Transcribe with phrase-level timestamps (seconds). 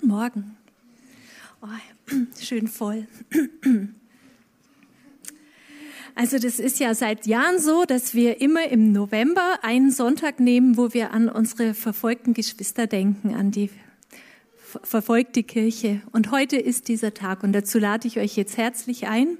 [0.00, 0.56] Guten Morgen.
[1.60, 1.66] Oh,
[2.40, 3.06] schön voll.
[6.16, 10.76] Also das ist ja seit Jahren so, dass wir immer im November einen Sonntag nehmen,
[10.76, 13.70] wo wir an unsere verfolgten Geschwister denken, an die
[14.82, 16.02] verfolgte Kirche.
[16.12, 19.38] Und heute ist dieser Tag und dazu lade ich euch jetzt herzlich ein.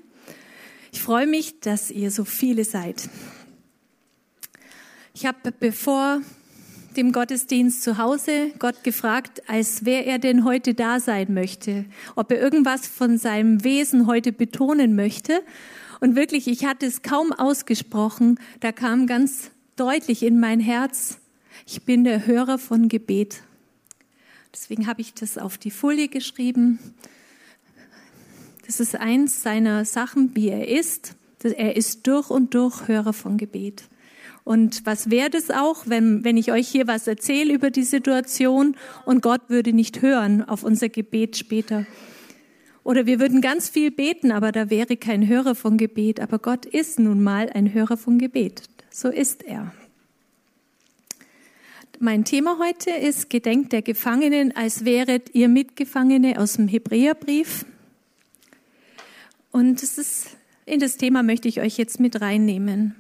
[0.93, 3.11] Ich freue mich, dass ihr so viele seid.
[5.13, 6.23] Ich habe bevor
[6.97, 11.85] dem Gottesdienst zu Hause Gott gefragt, als wer er denn heute da sein möchte,
[12.17, 15.43] ob er irgendwas von seinem Wesen heute betonen möchte.
[16.01, 21.19] Und wirklich, ich hatte es kaum ausgesprochen, da kam ganz deutlich in mein Herz,
[21.67, 23.43] ich bin der Hörer von Gebet.
[24.53, 26.79] Deswegen habe ich das auf die Folie geschrieben.
[28.67, 31.15] Das ist eins seiner Sachen, wie er ist.
[31.43, 33.85] Er ist durch und durch Hörer von Gebet.
[34.45, 38.77] Und was wäre das auch, wenn, wenn ich euch hier was erzähle über die Situation
[39.05, 41.87] und Gott würde nicht hören auf unser Gebet später?
[42.83, 46.21] Oder wir würden ganz viel beten, aber da wäre kein Hörer von Gebet.
[46.21, 48.63] Aber Gott ist nun mal ein Hörer von Gebet.
[48.91, 49.73] So ist er.
[52.03, 57.67] Mein Thema heute ist Gedenkt der Gefangenen, als wäret ihr Mitgefangene aus dem Hebräerbrief.
[59.51, 62.95] Und das ist, in das Thema möchte ich euch jetzt mit reinnehmen.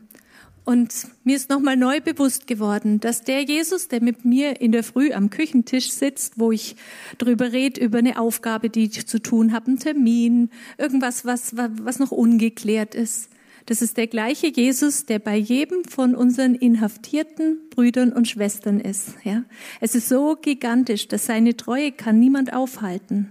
[0.70, 4.84] Und mir ist nochmal neu bewusst geworden, dass der Jesus, der mit mir in der
[4.84, 6.76] Früh am Küchentisch sitzt, wo ich
[7.18, 11.98] drüber rede, über eine Aufgabe, die ich zu tun habe, einen Termin, irgendwas, was, was
[11.98, 13.30] noch ungeklärt ist.
[13.66, 19.14] Das ist der gleiche Jesus, der bei jedem von unseren inhaftierten Brüdern und Schwestern ist.
[19.24, 19.42] Ja,
[19.80, 23.30] es ist so gigantisch, dass seine Treue kann niemand aufhalten.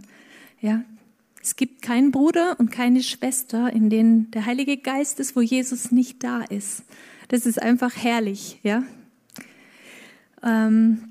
[0.60, 0.84] Ja,
[1.42, 5.94] es gibt keinen Bruder und keine Schwester, in denen der Heilige Geist ist, wo Jesus
[5.94, 6.84] nicht da ist.
[7.30, 8.84] Das ist einfach herrlich, ja.
[10.44, 11.04] Ähm,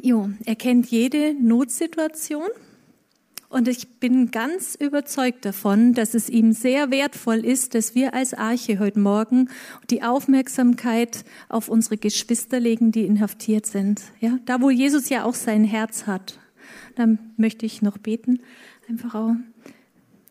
[0.00, 2.48] jo, er kennt jede Notsituation
[3.48, 8.34] und ich bin ganz überzeugt davon, dass es ihm sehr wertvoll ist, dass wir als
[8.34, 9.48] Arche heute Morgen
[9.90, 14.02] die Aufmerksamkeit auf unsere Geschwister legen, die inhaftiert sind.
[14.20, 16.38] Ja, da wo Jesus ja auch sein Herz hat.
[16.94, 18.40] Dann möchte ich noch beten.
[18.88, 19.34] Einfach auch.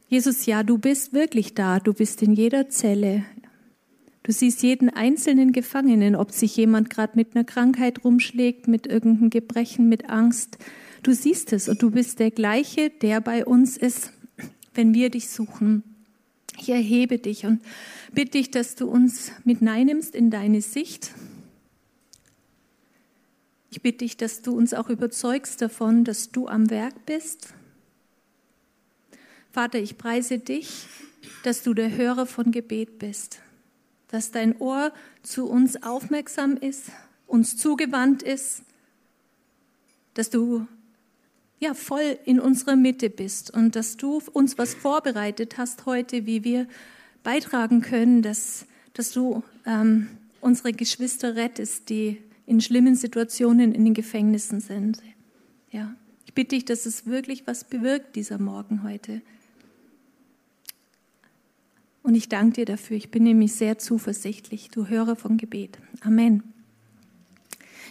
[0.07, 1.79] Jesus, ja, du bist wirklich da.
[1.79, 3.25] Du bist in jeder Zelle.
[4.23, 9.29] Du siehst jeden einzelnen Gefangenen, ob sich jemand gerade mit einer Krankheit rumschlägt, mit irgendeinem
[9.29, 10.57] Gebrechen, mit Angst.
[11.03, 14.11] Du siehst es und du bist der gleiche, der bei uns ist,
[14.73, 15.83] wenn wir dich suchen.
[16.59, 17.61] Ich erhebe dich und
[18.13, 21.11] bitte dich, dass du uns mit nimmst in deine Sicht.
[23.71, 27.53] Ich bitte dich, dass du uns auch überzeugst davon, dass du am Werk bist.
[29.53, 30.87] Vater, ich preise dich,
[31.43, 33.41] dass du der Hörer von Gebet bist
[34.09, 34.91] dass dein Ohr
[35.23, 36.91] zu uns aufmerksam ist,
[37.27, 38.63] uns zugewandt ist,
[40.15, 40.67] dass du
[41.59, 46.43] ja voll in unserer Mitte bist und dass du uns was vorbereitet hast heute, wie
[46.43, 46.67] wir
[47.23, 50.07] beitragen können, dass, dass du ähm,
[50.41, 54.99] unsere Geschwister rettest, die in schlimmen Situationen in den Gefängnissen sind.
[55.71, 55.93] Ja,
[56.25, 59.21] ich bitte dich, dass es wirklich was bewirkt dieser Morgen heute.
[62.03, 62.97] Und ich danke dir dafür.
[62.97, 64.69] Ich bin nämlich sehr zuversichtlich.
[64.69, 65.77] Du höre von Gebet.
[66.01, 66.43] Amen.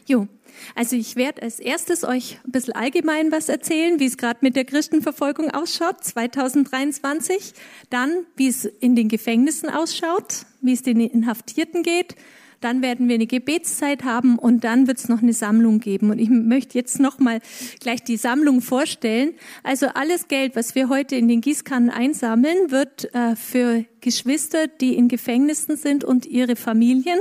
[0.07, 0.27] Jo,
[0.75, 4.57] also ich werde als erstes euch ein bisschen allgemein was erzählen, wie es gerade mit
[4.57, 7.53] der Christenverfolgung ausschaut 2023.
[7.91, 12.17] Dann, wie es in den Gefängnissen ausschaut, wie es den Inhaftierten geht
[12.61, 16.11] dann werden wir eine Gebetszeit haben und dann wird es noch eine Sammlung geben.
[16.11, 17.41] Und ich möchte jetzt noch mal
[17.81, 19.35] gleich die Sammlung vorstellen.
[19.63, 24.97] Also alles Geld, was wir heute in den Gießkannen einsammeln, wird äh, für Geschwister, die
[24.97, 27.19] in Gefängnissen sind und ihre Familien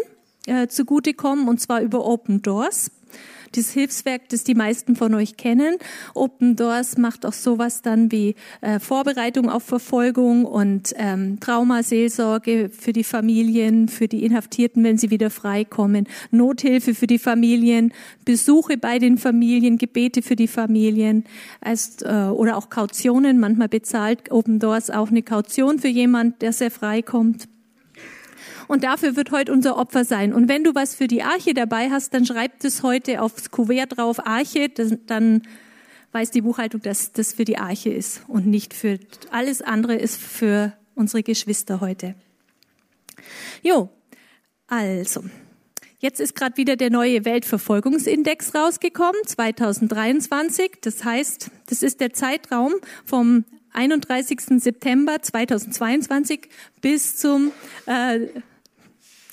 [0.48, 2.92] äh, zugutekommen, und zwar über Open Doors
[3.56, 5.78] das Hilfswerk, das die meisten von euch kennen.
[6.14, 12.94] Open Doors macht auch sowas dann wie äh, Vorbereitung auf Verfolgung und ähm, Traumaseelsorge für
[12.94, 17.94] die Familien, für die Inhaftierten, wenn sie wieder freikommen, Nothilfe für die Familien,
[18.26, 21.24] Besuche bei den Familien, Gebete für die Familien
[21.62, 23.40] als, äh, oder auch Kautionen.
[23.40, 27.48] Manchmal bezahlt Open Doors auch eine Kaution für jemand, der sehr freikommt.
[28.68, 30.34] Und dafür wird heute unser Opfer sein.
[30.34, 33.98] Und wenn du was für die Arche dabei hast, dann schreib das heute aufs Kuvert
[33.98, 35.42] drauf, Arche, dann
[36.12, 39.00] weiß die Buchhaltung, dass das für die Arche ist und nicht für
[39.32, 42.16] alles andere ist für unsere Geschwister heute.
[43.62, 43.90] Jo,
[44.68, 45.24] also.
[46.00, 50.74] Jetzt ist gerade wieder der neue Weltverfolgungsindex rausgekommen, 2023.
[50.82, 52.74] Das heißt, das ist der Zeitraum
[53.04, 54.42] vom 31.
[54.60, 56.50] September 2022
[56.82, 57.52] bis zum
[57.88, 58.28] äh,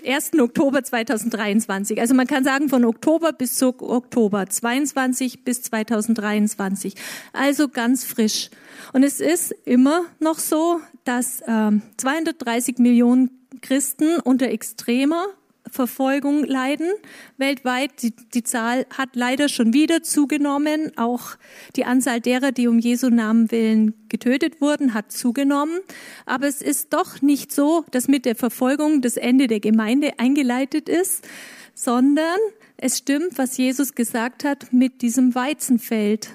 [0.05, 0.39] 1.
[0.41, 2.01] Oktober 2023.
[2.01, 6.95] Also man kann sagen von Oktober bis zu Oktober 22 bis 2023.
[7.33, 8.51] Also ganz frisch.
[8.93, 13.31] Und es ist immer noch so, dass äh, 230 Millionen
[13.61, 15.27] Christen unter extremer
[15.75, 16.89] Verfolgung leiden
[17.37, 18.03] weltweit.
[18.03, 20.93] Die, die Zahl hat leider schon wieder zugenommen.
[20.97, 21.37] Auch
[21.77, 25.81] die Anzahl derer, die um Jesu Namen willen getötet wurden, hat zugenommen.
[26.25, 30.89] Aber es ist doch nicht so, dass mit der Verfolgung das Ende der Gemeinde eingeleitet
[30.89, 31.27] ist,
[31.75, 32.39] sondern
[32.77, 36.31] es stimmt, was Jesus gesagt hat mit diesem Weizenfeld.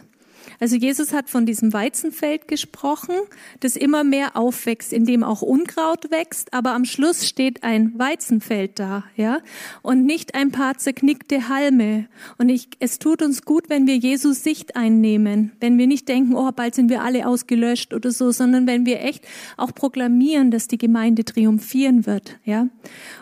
[0.60, 3.16] Also Jesus hat von diesem Weizenfeld gesprochen,
[3.62, 8.78] das immer mehr aufwächst, in dem auch Unkraut wächst, aber am Schluss steht ein Weizenfeld
[8.78, 9.40] da, ja,
[9.82, 12.08] und nicht ein paar zerknickte Halme.
[12.38, 16.36] Und ich, es tut uns gut, wenn wir Jesus Sicht einnehmen, wenn wir nicht denken,
[16.36, 19.26] oh, bald sind wir alle ausgelöscht oder so, sondern wenn wir echt
[19.56, 22.68] auch proklamieren, dass die Gemeinde triumphieren wird, ja.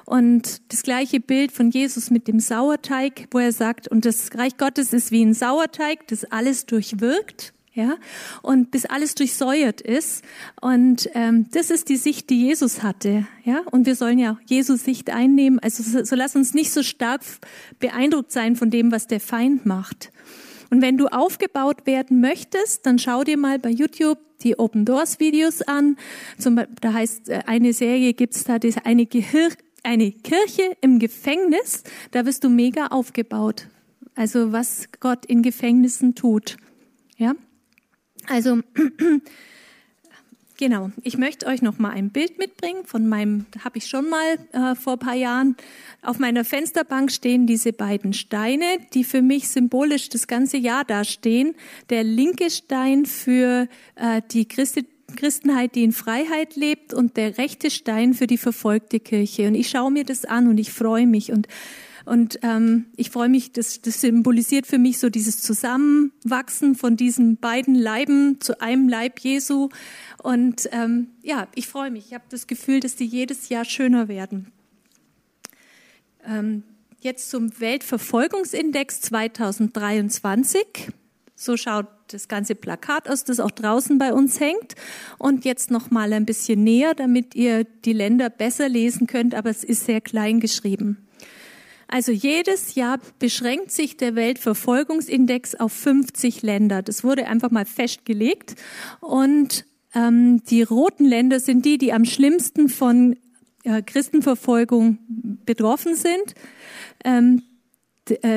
[0.05, 4.55] Und das gleiche Bild von Jesus mit dem Sauerteig, wo er sagt, und das Reich
[4.57, 7.26] Gottes ist wie ein Sauerteig, das alles durchwirkt,
[7.74, 7.97] ja,
[8.41, 10.24] und bis alles durchsäuert ist.
[10.59, 13.62] Und ähm, das ist die Sicht, die Jesus hatte, ja.
[13.71, 15.59] Und wir sollen ja Jesus Sicht einnehmen.
[15.59, 17.21] Also so, so lass uns nicht so stark
[17.79, 20.12] beeindruckt sein von dem, was der Feind macht.
[20.71, 25.19] Und wenn du aufgebaut werden möchtest, dann schau dir mal bei YouTube die Open Doors
[25.19, 25.97] Videos an.
[26.39, 29.50] Zum, da heißt äh, eine Serie gibt's da das eine Gehir
[29.83, 33.68] eine Kirche im Gefängnis, da wirst du mega aufgebaut.
[34.15, 36.57] Also was Gott in Gefängnissen tut.
[37.17, 37.35] Ja?
[38.27, 38.61] Also
[40.57, 44.37] genau, ich möchte euch noch mal ein Bild mitbringen von meinem habe ich schon mal
[44.51, 45.55] äh, vor ein paar Jahren
[46.01, 51.55] auf meiner Fensterbank stehen diese beiden Steine, die für mich symbolisch das ganze Jahr dastehen.
[51.89, 54.85] Der linke Stein für äh, die Christi
[55.15, 59.47] Christenheit, die in Freiheit lebt und der rechte Stein für die verfolgte Kirche.
[59.47, 61.47] Und ich schaue mir das an und ich freue mich und
[62.07, 67.36] und ähm, ich freue mich, das, das symbolisiert für mich so dieses Zusammenwachsen von diesen
[67.36, 69.68] beiden Leiben zu einem Leib Jesu.
[70.24, 72.06] Und ähm, ja, ich freue mich.
[72.07, 74.54] Ich habe das Gefühl, dass die jedes Jahr schöner werden.
[76.25, 76.63] Ähm,
[77.01, 80.65] jetzt zum Weltverfolgungsindex 2023.
[81.36, 84.75] So schaut das ganze Plakat aus, das auch draußen bei uns hängt.
[85.18, 89.50] Und jetzt noch mal ein bisschen näher, damit ihr die Länder besser lesen könnt, aber
[89.50, 91.06] es ist sehr klein geschrieben.
[91.87, 96.81] Also jedes Jahr beschränkt sich der Weltverfolgungsindex auf 50 Länder.
[96.81, 98.55] Das wurde einfach mal festgelegt.
[98.99, 103.17] Und ähm, die roten Länder sind die, die am schlimmsten von
[103.63, 104.97] äh, Christenverfolgung
[105.45, 106.35] betroffen sind.
[107.03, 107.56] Ähm, äh,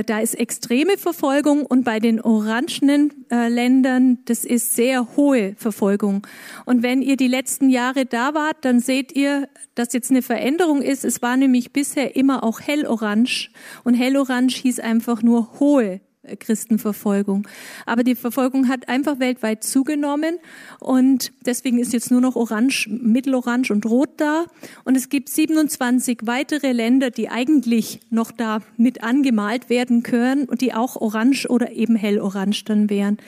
[0.04, 6.26] da ist extreme Verfolgung und bei den orangenen äh, Ländern, das ist sehr hohe Verfolgung.
[6.66, 10.82] Und wenn ihr die letzten Jahre da wart, dann seht ihr, dass jetzt eine Veränderung
[10.82, 11.04] ist.
[11.04, 13.48] Es war nämlich bisher immer auch hellorange
[13.84, 16.00] und hellorange hieß einfach nur hohe
[16.38, 17.48] Christenverfolgung.
[17.86, 20.38] Aber die Verfolgung hat einfach weltweit zugenommen
[20.78, 24.46] und deswegen ist jetzt nur noch Orange, Mittelorange und Rot da.
[24.84, 30.60] Und es gibt 27 weitere Länder, die eigentlich noch da mit angemalt werden können und
[30.60, 33.18] die auch Orange oder eben Hellorange dann wären.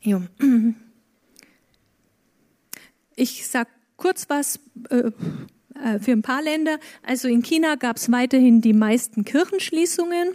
[0.00, 0.22] Jo.
[3.14, 4.60] Ich sag kurz was
[4.90, 5.10] äh,
[5.84, 6.78] äh, für ein paar Länder.
[7.02, 10.34] Also in China gab es weiterhin die meisten Kirchenschließungen.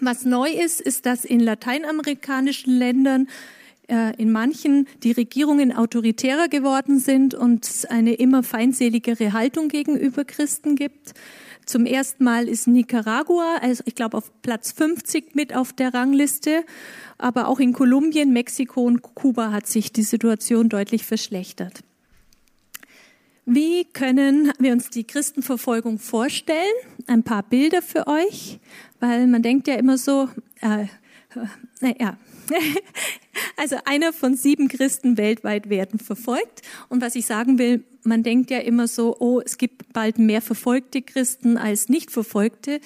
[0.00, 3.28] Was neu ist, ist, dass in lateinamerikanischen Ländern
[3.88, 10.24] äh, in manchen die Regierungen autoritärer geworden sind und es eine immer feindseligere Haltung gegenüber
[10.24, 11.14] Christen gibt.
[11.64, 16.64] Zum ersten Mal ist Nicaragua, also ich glaube auf Platz 50 mit auf der Rangliste,
[17.18, 21.80] aber auch in Kolumbien, Mexiko und Kuba hat sich die Situation deutlich verschlechtert.
[23.48, 26.58] Wie können wir uns die Christenverfolgung vorstellen?
[27.06, 28.58] Ein paar Bilder für euch,
[28.98, 30.28] weil man denkt ja immer so,
[30.62, 30.86] äh,
[31.80, 32.18] naja,
[33.56, 36.62] also einer von sieben Christen weltweit werden verfolgt.
[36.88, 40.42] Und was ich sagen will, man denkt ja immer so, oh, es gibt bald mehr
[40.42, 42.80] verfolgte Christen als nicht verfolgte.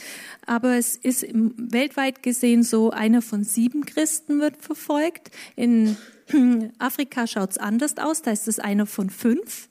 [0.44, 5.30] Aber es ist weltweit gesehen so, einer von sieben Christen wird verfolgt.
[5.56, 5.96] In
[6.78, 9.69] Afrika schaut es anders aus, da ist es einer von fünf.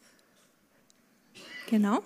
[1.70, 2.02] Genau.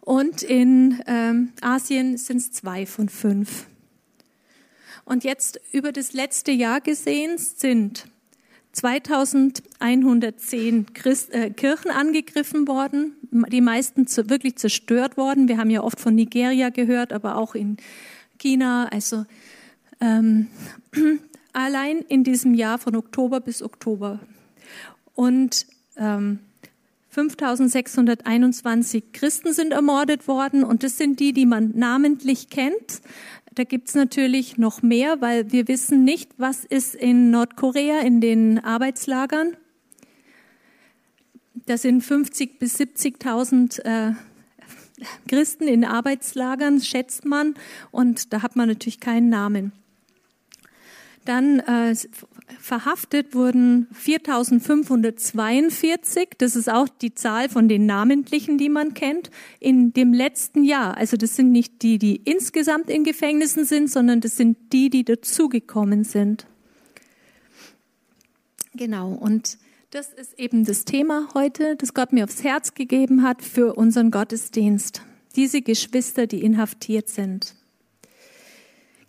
[0.00, 3.66] Und in ähm, Asien sind es zwei von fünf.
[5.04, 8.06] Und jetzt über das letzte Jahr gesehen sind
[8.72, 15.48] 2110 Christ, äh, Kirchen angegriffen worden, die meisten zu, wirklich zerstört worden.
[15.48, 17.76] Wir haben ja oft von Nigeria gehört, aber auch in
[18.38, 18.88] China.
[18.90, 19.26] Also
[20.00, 20.46] ähm,
[21.52, 24.20] allein in diesem Jahr von Oktober bis Oktober.
[25.14, 25.66] Und
[25.98, 26.38] ähm,
[27.18, 33.02] 5621 Christen sind ermordet worden und das sind die, die man namentlich kennt.
[33.54, 38.60] Da gibt's natürlich noch mehr, weil wir wissen nicht, was ist in Nordkorea in den
[38.60, 39.56] Arbeitslagern.
[41.66, 44.14] Da sind 50 bis 70.000 äh,
[45.26, 47.54] Christen in Arbeitslagern, schätzt man,
[47.90, 49.72] und da hat man natürlich keinen Namen.
[51.28, 51.94] Dann äh,
[52.58, 59.30] verhaftet wurden 4542, das ist auch die Zahl von den namentlichen, die man kennt,
[59.60, 60.96] in dem letzten Jahr.
[60.96, 65.04] Also das sind nicht die, die insgesamt in Gefängnissen sind, sondern das sind die, die
[65.04, 66.46] dazugekommen sind.
[68.72, 69.58] Genau, und
[69.90, 74.10] das ist eben das Thema heute, das Gott mir aufs Herz gegeben hat für unseren
[74.10, 75.02] Gottesdienst.
[75.36, 77.57] Diese Geschwister, die inhaftiert sind.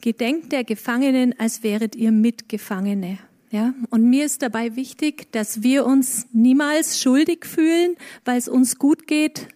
[0.01, 3.19] Gedenkt der Gefangenen, als wäret ihr Mitgefangene.
[3.51, 8.77] Ja, und mir ist dabei wichtig, dass wir uns niemals schuldig fühlen, weil es uns
[8.77, 9.47] gut geht,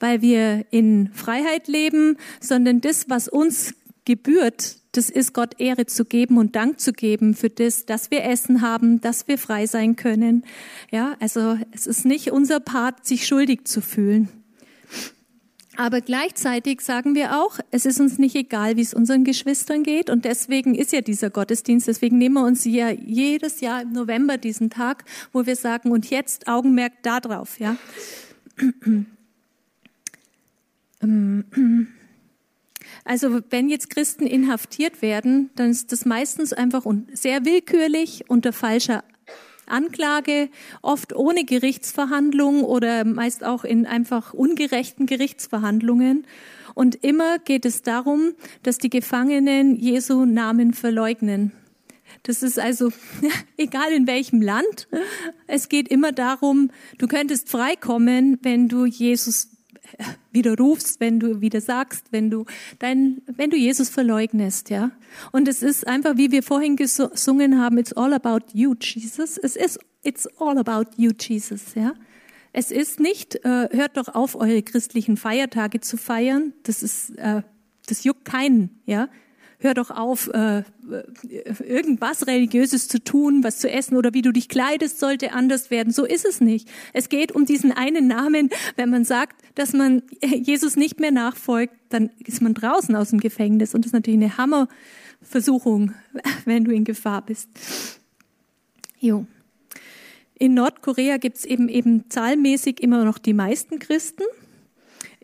[0.00, 6.04] weil wir in Freiheit leben, sondern das, was uns gebührt, das ist Gott Ehre zu
[6.04, 9.96] geben und Dank zu geben für das, dass wir Essen haben, dass wir frei sein
[9.96, 10.44] können.
[10.90, 14.28] Ja, also es ist nicht unser Part, sich schuldig zu fühlen.
[15.76, 20.10] Aber gleichzeitig sagen wir auch, es ist uns nicht egal, wie es unseren Geschwistern geht.
[20.10, 24.36] Und deswegen ist ja dieser Gottesdienst, deswegen nehmen wir uns ja jedes Jahr im November
[24.36, 27.76] diesen Tag, wo wir sagen, und jetzt Augenmerk da drauf, ja.
[33.04, 39.04] Also wenn jetzt Christen inhaftiert werden, dann ist das meistens einfach sehr willkürlich unter falscher
[39.72, 40.48] Anklage,
[40.82, 46.26] oft ohne Gerichtsverhandlung oder meist auch in einfach ungerechten Gerichtsverhandlungen.
[46.74, 51.52] Und immer geht es darum, dass die Gefangenen Jesu Namen verleugnen.
[52.22, 52.92] Das ist also
[53.56, 54.88] egal in welchem Land.
[55.46, 59.48] Es geht immer darum, du könntest freikommen, wenn du Jesus
[60.32, 62.44] wieder rufst, wenn du wieder sagst, wenn du
[62.78, 64.90] dein, wenn du Jesus verleugnest, ja.
[65.32, 69.38] Und es ist einfach, wie wir vorhin gesungen haben, it's all about you, Jesus.
[69.38, 71.94] Es ist, it's all about you, Jesus, ja.
[72.52, 76.52] Es ist nicht, äh, hört doch auf, eure christlichen Feiertage zu feiern.
[76.64, 77.42] Das ist, äh,
[77.86, 79.08] das juckt keinen, ja
[79.62, 80.62] hör doch auf, äh,
[81.64, 85.92] irgendwas Religiöses zu tun, was zu essen oder wie du dich kleidest, sollte anders werden.
[85.92, 86.68] So ist es nicht.
[86.92, 88.50] Es geht um diesen einen Namen.
[88.76, 93.20] Wenn man sagt, dass man Jesus nicht mehr nachfolgt, dann ist man draußen aus dem
[93.20, 93.74] Gefängnis.
[93.74, 95.94] Und das ist natürlich eine Hammerversuchung,
[96.44, 97.48] wenn du in Gefahr bist.
[98.98, 99.26] Jo.
[100.38, 104.24] In Nordkorea gibt es eben eben zahlmäßig immer noch die meisten Christen.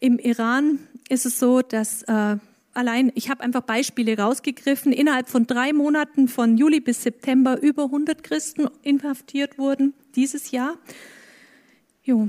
[0.01, 0.79] Im Iran
[1.09, 2.37] ist es so, dass äh,
[2.75, 7.85] allein, ich habe einfach Beispiele rausgegriffen, innerhalb von drei Monaten von Juli bis September über
[7.85, 10.77] 100 Christen inhaftiert wurden dieses Jahr.
[12.03, 12.29] Jo.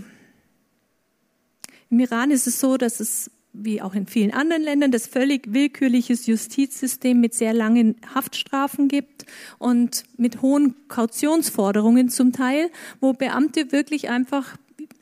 [1.90, 5.54] Im Iran ist es so, dass es wie auch in vielen anderen Ländern das völlig
[5.54, 9.26] willkürliches Justizsystem mit sehr langen Haftstrafen gibt
[9.58, 12.70] und mit hohen Kautionsforderungen zum Teil,
[13.00, 14.58] wo Beamte wirklich einfach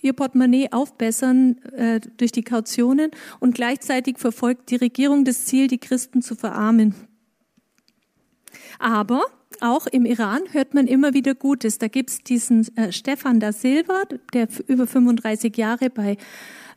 [0.07, 5.77] ihr Portemonnaie aufbessern äh, durch die Kautionen und gleichzeitig verfolgt die Regierung das Ziel, die
[5.77, 6.95] Christen zu verarmen.
[8.79, 9.21] Aber
[9.61, 11.77] auch im Iran hört man immer wieder Gutes.
[11.77, 16.17] Da gibt's diesen äh, Stefan da Silva, der über 35 Jahre bei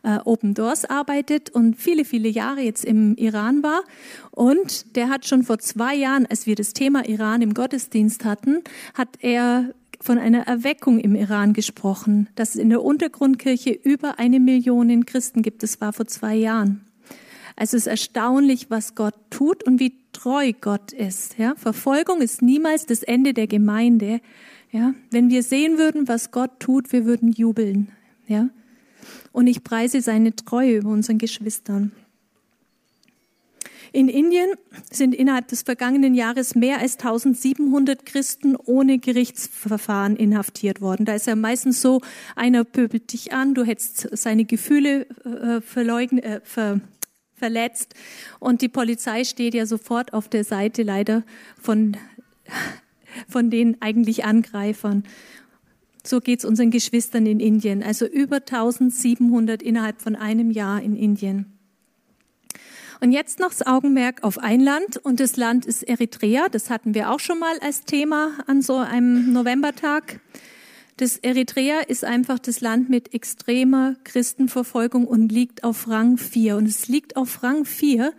[0.03, 3.83] äh, Open Doors arbeitet und viele, viele Jahre jetzt im Iran war.
[4.31, 8.63] Und der hat schon vor zwei Jahren, als wir das Thema Iran im Gottesdienst hatten,
[8.93, 9.73] hat er
[10.03, 15.41] von einer Erweckung im Iran gesprochen, dass es in der Untergrundkirche über eine Million Christen
[15.41, 15.63] gibt.
[15.63, 16.81] Das war vor zwei Jahren.
[17.55, 21.37] Also es ist erstaunlich, was Gott tut und wie treu Gott ist.
[21.37, 21.53] Ja?
[21.55, 24.21] Verfolgung ist niemals das Ende der Gemeinde.
[24.71, 24.93] Ja?
[25.11, 27.89] Wenn wir sehen würden, was Gott tut, wir würden jubeln.
[28.27, 28.49] Ja?
[29.31, 31.91] Und ich preise seine Treue über unseren Geschwistern.
[33.93, 34.51] In Indien
[34.89, 41.05] sind innerhalb des vergangenen Jahres mehr als 1700 Christen ohne Gerichtsverfahren inhaftiert worden.
[41.05, 42.01] Da ist ja meistens so,
[42.37, 46.79] einer pöbelt dich an, du hättest seine Gefühle äh, verleugnet, äh, ver,
[47.33, 47.95] verletzt
[48.39, 51.23] und die Polizei steht ja sofort auf der Seite leider
[51.59, 51.97] von,
[53.27, 55.03] von den eigentlich Angreifern.
[56.05, 57.83] So geht's unseren Geschwistern in Indien.
[57.83, 61.60] Also über 1700 innerhalb von einem Jahr in Indien.
[63.03, 66.49] Und jetzt noch das Augenmerk auf ein Land und das Land ist Eritrea.
[66.49, 70.19] Das hatten wir auch schon mal als Thema an so einem Novembertag.
[70.97, 76.57] Das Eritrea ist einfach das Land mit extremer Christenverfolgung und liegt auf Rang 4.
[76.57, 78.13] Und es liegt auf Rang 4,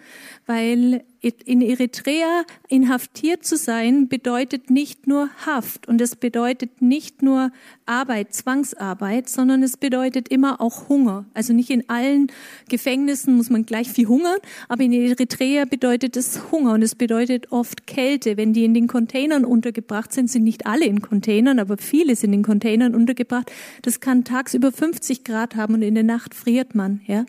[0.47, 7.53] weil in Eritrea inhaftiert zu sein, bedeutet nicht nur Haft und es bedeutet nicht nur
[7.87, 11.25] Arbeit, Zwangsarbeit, sondern es bedeutet immer auch Hunger.
[11.33, 12.27] Also nicht in allen
[12.69, 14.39] Gefängnissen muss man gleich viel hungern,
[14.69, 18.37] aber in Eritrea bedeutet es Hunger und es bedeutet oft Kälte.
[18.37, 22.33] Wenn die in den Containern untergebracht sind, sind nicht alle in Containern, aber viele sind
[22.33, 23.53] in Containern untergebracht.
[23.83, 27.01] Das kann tagsüber 50 Grad haben und in der Nacht friert man.
[27.07, 27.27] Ja.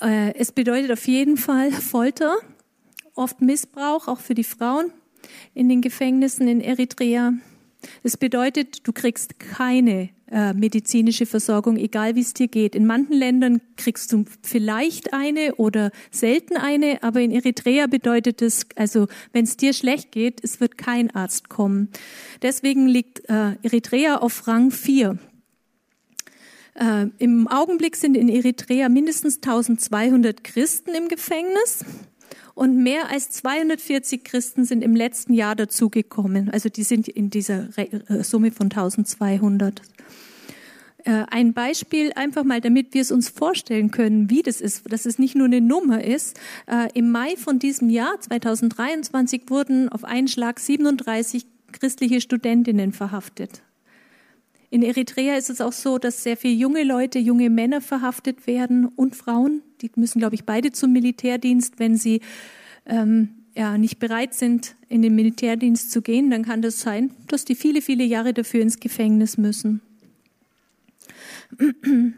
[0.00, 2.38] Äh, es bedeutet auf jeden Fall Folter
[3.14, 4.92] oft Missbrauch, auch für die Frauen
[5.54, 7.32] in den Gefängnissen in Eritrea.
[8.02, 12.74] Das bedeutet, du kriegst keine äh, medizinische Versorgung, egal wie es dir geht.
[12.74, 18.66] In manchen Ländern kriegst du vielleicht eine oder selten eine, aber in Eritrea bedeutet es,
[18.76, 21.88] also wenn es dir schlecht geht, es wird kein Arzt kommen.
[22.40, 25.18] Deswegen liegt äh, Eritrea auf Rang 4.
[26.74, 31.84] Äh, Im Augenblick sind in Eritrea mindestens 1200 Christen im Gefängnis
[32.54, 36.50] und mehr als 240 Christen sind im letzten Jahr dazugekommen.
[36.50, 39.82] Also die sind in dieser äh, Summe von 1200.
[41.04, 45.06] Äh, ein Beispiel einfach mal, damit wir es uns vorstellen können, wie das ist, dass
[45.06, 46.38] es nicht nur eine Nummer ist.
[46.66, 53.62] Äh, Im Mai von diesem Jahr, 2023, wurden auf einen Schlag 37 christliche Studentinnen verhaftet.
[54.72, 58.86] In Eritrea ist es auch so, dass sehr viele junge Leute, junge Männer verhaftet werden
[58.86, 59.60] und Frauen.
[59.82, 61.78] Die müssen, glaube ich, beide zum Militärdienst.
[61.78, 62.22] Wenn sie
[62.86, 67.44] ähm, ja, nicht bereit sind, in den Militärdienst zu gehen, dann kann das sein, dass
[67.44, 69.82] die viele, viele Jahre dafür ins Gefängnis müssen.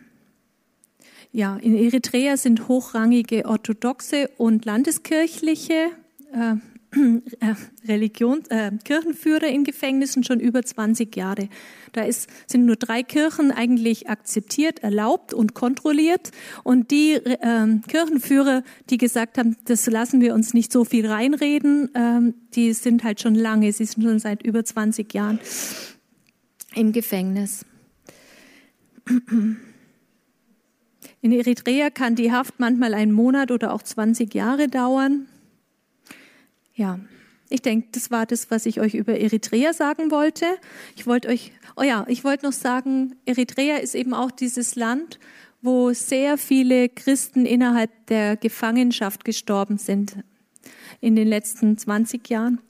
[1.36, 5.88] Ja, in Eritrea sind hochrangige orthodoxe und landeskirchliche
[6.32, 6.54] äh,
[7.88, 11.48] Religion, äh, Kirchenführer in Gefängnissen schon über 20 Jahre.
[11.92, 16.30] Da ist, sind nur drei Kirchen eigentlich akzeptiert, erlaubt und kontrolliert.
[16.62, 21.90] Und die äh, Kirchenführer, die gesagt haben, das lassen wir uns nicht so viel reinreden,
[21.94, 25.38] ähm, die sind halt schon lange, sie sind schon seit über 20 Jahren
[26.74, 27.64] im Gefängnis.
[31.20, 35.26] In Eritrea kann die Haft manchmal einen Monat oder auch 20 Jahre dauern.
[36.74, 36.98] Ja,
[37.50, 40.46] ich denke, das war das, was ich euch über Eritrea sagen wollte.
[40.96, 45.18] Ich wollte euch, oh ja, ich wollte noch sagen, Eritrea ist eben auch dieses Land,
[45.62, 50.16] wo sehr viele Christen innerhalb der Gefangenschaft gestorben sind
[51.00, 52.60] in den letzten 20 Jahren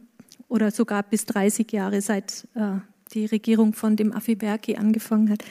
[0.48, 2.76] oder sogar bis 30 Jahre, seit äh,
[3.12, 5.44] die Regierung von dem Afiberki angefangen hat.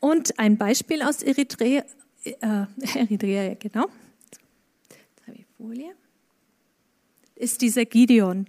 [0.00, 1.82] Und ein Beispiel aus Eritrea,
[2.24, 2.34] äh,
[2.94, 3.86] Eritrea, genau.
[5.58, 5.92] Folie,
[7.34, 8.46] ist dieser Gideon.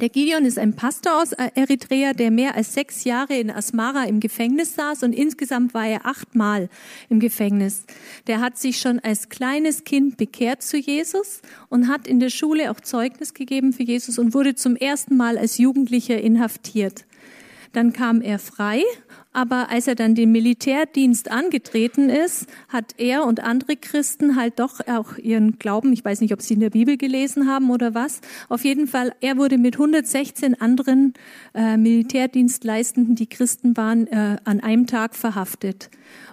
[0.00, 4.18] Der Gideon ist ein Pastor aus Eritrea, der mehr als sechs Jahre in Asmara im
[4.18, 6.68] Gefängnis saß und insgesamt war er achtmal
[7.10, 7.84] im Gefängnis.
[8.26, 12.72] Der hat sich schon als kleines Kind bekehrt zu Jesus und hat in der Schule
[12.72, 17.04] auch Zeugnis gegeben für Jesus und wurde zum ersten Mal als Jugendlicher inhaftiert.
[17.72, 18.82] Dann kam er frei
[19.34, 24.80] aber als er dann den Militärdienst angetreten ist, hat er und andere Christen halt doch
[24.86, 28.20] auch ihren Glauben, ich weiß nicht, ob sie in der Bibel gelesen haben oder was,
[28.48, 31.14] auf jeden Fall, er wurde mit 116 anderen
[31.52, 35.90] äh, Militärdienstleistenden, die Christen waren, äh, an einem Tag verhaftet.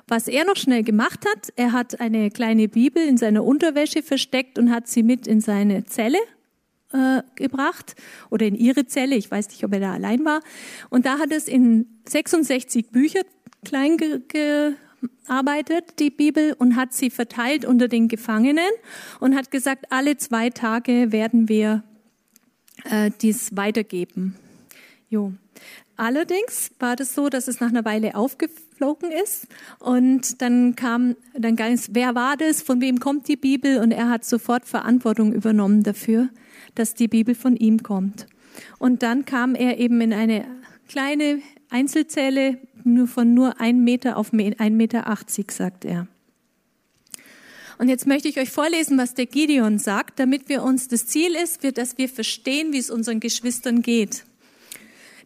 [0.08, 4.60] Was er noch schnell gemacht hat, er hat eine kleine Bibel in seiner Unterwäsche versteckt
[4.60, 6.20] und hat sie mit in seine Zelle
[6.94, 7.96] äh, gebracht
[8.30, 9.16] oder in ihre Zelle.
[9.16, 10.42] Ich weiß nicht, ob er da allein war.
[10.90, 13.22] Und da hat es in 66 Bücher
[13.66, 18.70] klein ge gearbeitet, die Bibel, und hat sie verteilt unter den Gefangenen
[19.20, 21.84] und hat gesagt, alle zwei Tage werden wir
[22.84, 24.36] äh, dies weitergeben.
[25.10, 25.34] Jo.
[25.96, 28.16] Allerdings war das so, dass es nach einer Weile
[28.82, 29.48] aufgeflogen ist
[29.80, 33.92] und dann kam, dann ging es, wer war das, von wem kommt die Bibel und
[33.92, 36.30] er hat sofort Verantwortung übernommen dafür
[36.76, 38.28] dass die Bibel von ihm kommt.
[38.80, 40.46] Und dann kam er eben in eine
[40.88, 46.08] kleine Einzelzelle nur von nur ein Meter auf ein Meter, achtzig, sagt er.
[47.78, 51.36] Und jetzt möchte ich euch vorlesen, was der Gideon sagt, damit wir uns, das Ziel
[51.36, 54.24] ist, dass wir verstehen, wie es unseren Geschwistern geht.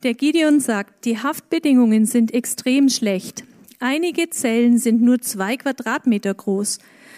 [0.05, 3.43] Der Gideon sagt, die Haftbedingungen sind extrem schlecht.
[3.79, 6.77] Einige Zellen sind nur zwei Quadratmeter groß.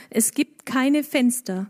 [0.10, 1.68] Es gibt keine Fenster.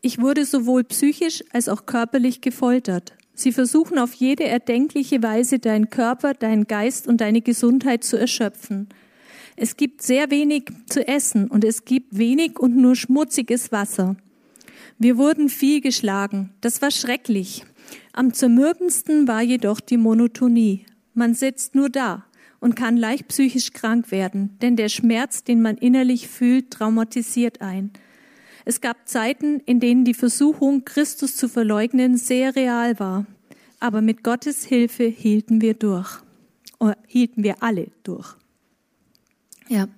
[0.00, 3.14] Ich wurde sowohl psychisch als auch körperlich gefoltert.
[3.34, 8.90] Sie versuchen auf jede erdenkliche Weise deinen Körper, deinen Geist und deine Gesundheit zu erschöpfen.
[9.56, 14.14] Es gibt sehr wenig zu essen und es gibt wenig und nur schmutziges Wasser.
[15.00, 16.50] Wir wurden viel geschlagen.
[16.60, 17.64] Das war schrecklich.
[18.12, 20.86] Am zermürbendsten war jedoch die Monotonie.
[21.14, 22.24] Man sitzt nur da
[22.60, 27.90] und kann leicht psychisch krank werden, denn der Schmerz, den man innerlich fühlt, traumatisiert ein.
[28.64, 33.26] Es gab Zeiten, in denen die Versuchung, Christus zu verleugnen, sehr real war.
[33.78, 36.20] Aber mit Gottes Hilfe hielten wir durch.
[36.78, 38.36] Oder hielten wir alle durch.
[39.68, 39.88] Ja.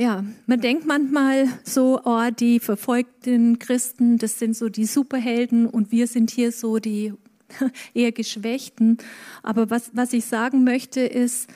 [0.00, 5.90] Ja, man denkt manchmal so, oh, die verfolgten Christen, das sind so die Superhelden und
[5.90, 7.14] wir sind hier so die
[7.94, 8.98] eher Geschwächten.
[9.42, 11.50] Aber was, was ich sagen möchte ist,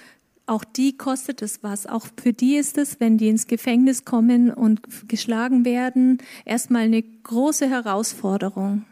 [0.46, 1.87] auch die kostet es was.
[1.87, 7.02] Auch für die ist es, wenn die ins Gefängnis kommen und geschlagen werden, erstmal eine
[7.02, 8.85] große Herausforderung.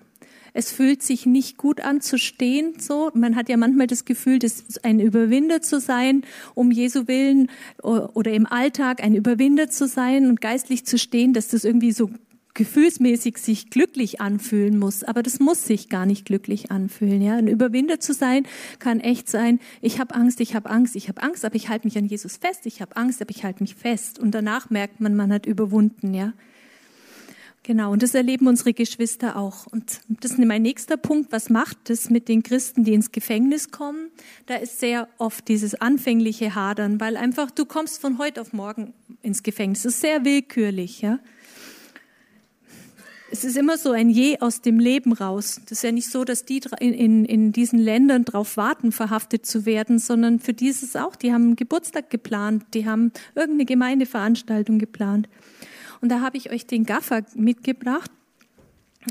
[0.53, 3.11] Es fühlt sich nicht gut an zu stehen, so.
[3.15, 6.23] Man hat ja manchmal das Gefühl, das ein Überwinder zu sein,
[6.55, 7.51] um Jesu Willen
[7.83, 12.11] oder im Alltag ein Überwinder zu sein und geistlich zu stehen, dass das irgendwie so
[12.55, 17.23] gefühlsmäßig sich glücklich anfühlen muss, aber das muss sich gar nicht glücklich anfühlen.
[17.23, 18.47] Ja, ein Überwinder zu sein
[18.79, 19.61] kann echt sein.
[19.81, 22.37] Ich habe Angst, ich habe Angst, ich habe Angst, aber ich halte mich an Jesus
[22.37, 22.67] fest.
[22.67, 24.19] Ich habe Angst, aber ich halte mich fest.
[24.19, 26.13] Und danach merkt man, man hat überwunden.
[26.13, 26.33] Ja,
[27.63, 29.67] Genau, und das erleben unsere Geschwister auch.
[29.67, 31.31] Und das ist mein nächster Punkt.
[31.31, 34.11] Was macht das mit den Christen, die ins Gefängnis kommen?
[34.47, 38.95] Da ist sehr oft dieses anfängliche Hadern, weil einfach du kommst von heute auf morgen
[39.23, 39.83] ins Gefängnis.
[39.83, 41.19] Das ist sehr willkürlich, ja.
[43.33, 45.61] Es ist immer so ein Je aus dem Leben raus.
[45.69, 49.47] Das ist ja nicht so, dass die in, in, in diesen Ländern darauf warten, verhaftet
[49.47, 51.15] zu werden, sondern für dieses auch.
[51.15, 55.29] Die haben einen Geburtstag geplant, die haben irgendeine Gemeindeveranstaltung geplant.
[56.01, 58.11] Und da habe ich euch den Gaffer mitgebracht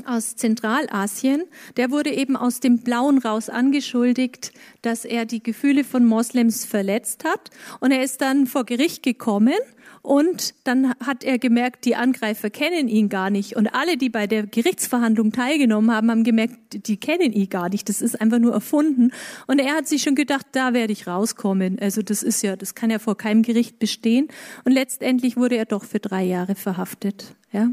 [0.04, 1.44] aus Zentralasien.
[1.76, 7.24] Der wurde eben aus dem Blauen raus angeschuldigt, dass er die Gefühle von Moslems verletzt
[7.24, 7.50] hat.
[7.80, 9.58] Und er ist dann vor Gericht gekommen
[10.02, 13.56] und dann hat er gemerkt, die Angreifer kennen ihn gar nicht.
[13.56, 17.88] Und alle, die bei der Gerichtsverhandlung teilgenommen haben, haben gemerkt, die kennen ihn gar nicht.
[17.88, 19.10] Das ist einfach nur erfunden.
[19.46, 21.78] Und er hat sich schon gedacht, da werde ich rauskommen.
[21.80, 24.28] Also das ist ja, das kann ja vor keinem Gericht bestehen.
[24.64, 27.34] Und letztendlich wurde er doch für drei Jahre verhaftet.
[27.52, 27.70] Ja.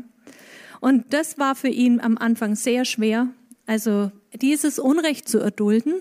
[0.80, 3.30] Und das war für ihn am Anfang sehr schwer.
[3.66, 5.96] Also dieses Unrecht zu erdulden.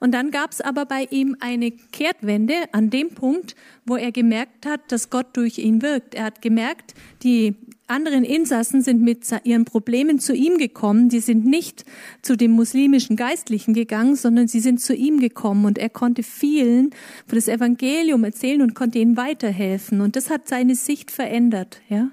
[0.00, 3.54] Und dann gab es aber bei ihm eine Kehrtwende an dem Punkt,
[3.86, 6.14] wo er gemerkt hat, dass Gott durch ihn wirkt.
[6.14, 7.54] Er hat gemerkt, die
[7.86, 11.08] anderen Insassen sind mit ihren Problemen zu ihm gekommen.
[11.08, 11.84] Die sind nicht
[12.20, 16.90] zu dem muslimischen Geistlichen gegangen, sondern sie sind zu ihm gekommen und er konnte vielen
[17.26, 20.00] von das Evangelium erzählen und konnte ihnen weiterhelfen.
[20.00, 22.10] Und das hat seine Sicht verändert, ja.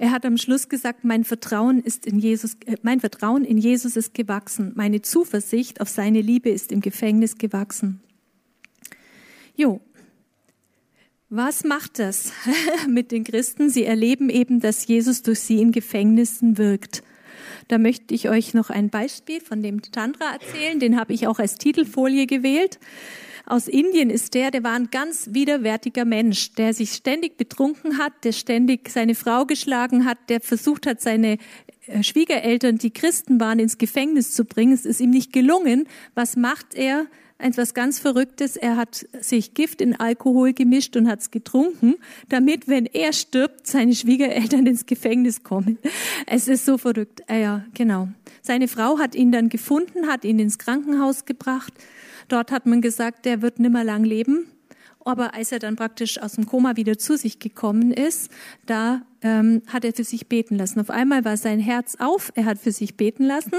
[0.00, 3.96] Er hat am Schluss gesagt, mein Vertrauen ist in Jesus, äh, mein Vertrauen in Jesus
[3.96, 4.72] ist gewachsen.
[4.74, 8.00] Meine Zuversicht auf seine Liebe ist im Gefängnis gewachsen.
[9.54, 9.82] Jo.
[11.28, 12.32] Was macht das
[12.88, 13.68] mit den Christen?
[13.68, 17.02] Sie erleben eben, dass Jesus durch sie in Gefängnissen wirkt.
[17.68, 20.80] Da möchte ich euch noch ein Beispiel von dem Chandra erzählen.
[20.80, 22.78] Den habe ich auch als Titelfolie gewählt
[23.50, 28.12] aus Indien ist der, der war ein ganz widerwärtiger Mensch, der sich ständig betrunken hat,
[28.22, 31.38] der ständig seine Frau geschlagen hat, der versucht hat, seine
[31.86, 34.72] äh, Schwiegereltern, die Christen waren, ins Gefängnis zu bringen.
[34.72, 35.88] Es ist ihm nicht gelungen.
[36.14, 37.06] Was macht er?
[37.38, 38.56] Etwas ganz Verrücktes.
[38.56, 41.94] Er hat sich Gift in Alkohol gemischt und hat es getrunken,
[42.28, 45.78] damit, wenn er stirbt, seine Schwiegereltern ins Gefängnis kommen.
[46.26, 47.22] Es ist so verrückt.
[47.28, 48.08] Ah ja, genau.
[48.42, 51.72] Seine Frau hat ihn dann gefunden, hat ihn ins Krankenhaus gebracht
[52.30, 54.46] Dort hat man gesagt, der wird nimmer lang leben.
[55.04, 58.30] Aber als er dann praktisch aus dem Koma wieder zu sich gekommen ist,
[58.66, 60.78] da ähm, hat er für sich beten lassen.
[60.78, 63.54] Auf einmal war sein Herz auf, er hat für sich beten lassen.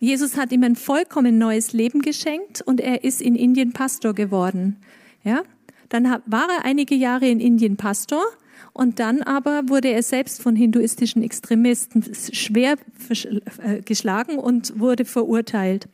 [0.00, 4.76] Jesus hat ihm ein vollkommen neues Leben geschenkt und er ist in Indien Pastor geworden.
[5.22, 5.42] Ja,
[5.90, 8.24] dann war er einige Jahre in Indien Pastor
[8.72, 12.02] und dann aber wurde er selbst von hinduistischen Extremisten
[12.32, 12.76] schwer
[13.62, 15.88] äh, geschlagen und wurde verurteilt.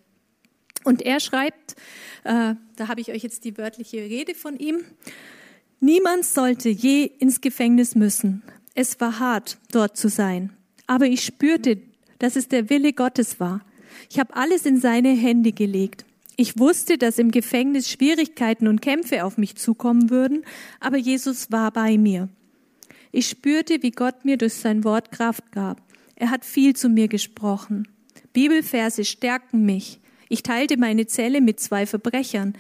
[0.85, 1.75] Und er schreibt,
[2.25, 4.81] äh, da habe ich euch jetzt die wörtliche Rede von ihm,
[5.81, 8.43] niemand sollte je ins Gefängnis müssen.
[8.75, 10.53] Es war hart, dort zu sein.
[10.87, 11.79] Aber ich spürte,
[12.19, 13.65] dass es der Wille Gottes war.
[14.11, 16.05] Ich habe alles in seine Hände gelegt.
[16.37, 20.45] Ich wusste, dass im Gefängnis Schwierigkeiten und Kämpfe auf mich zukommen würden,
[20.81, 22.29] aber Jesus war bei mir.
[23.13, 25.81] Ich spürte, wie Gott mir durch sein Wort Kraft gab.
[26.17, 27.87] Er hat viel zu mir gesprochen.
[28.33, 30.01] Bibelverse stärken mich.
[30.29, 32.55] Ich teilte meine Zelle mit zwei Verbrechern.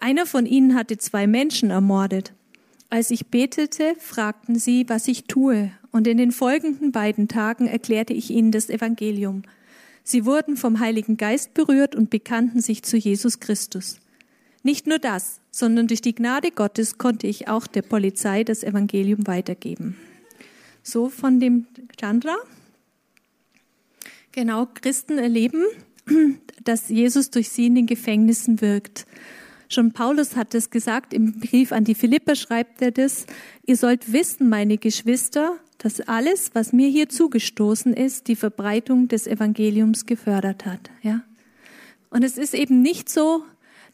[0.00, 2.32] Einer von ihnen hatte zwei Menschen ermordet.
[2.90, 8.14] Als ich betete, fragten sie, was ich tue, und in den folgenden beiden Tagen erklärte
[8.14, 9.42] ich ihnen das Evangelium.
[10.04, 14.00] Sie wurden vom Heiligen Geist berührt und bekannten sich zu Jesus Christus.
[14.62, 19.26] Nicht nur das, sondern durch die Gnade Gottes konnte ich auch der Polizei das Evangelium
[19.26, 19.96] weitergeben.
[20.82, 21.66] So von dem
[22.00, 22.36] Chandra.
[24.32, 25.64] Genau, Christen erleben,
[26.64, 29.06] dass Jesus durch sie in den Gefängnissen wirkt.
[29.68, 33.26] Schon Paulus hat es gesagt, im Brief an die Philipper schreibt er das,
[33.66, 39.26] ihr sollt wissen, meine Geschwister, dass alles, was mir hier zugestoßen ist, die Verbreitung des
[39.26, 41.22] Evangeliums gefördert hat, ja.
[42.10, 43.44] Und es ist eben nicht so,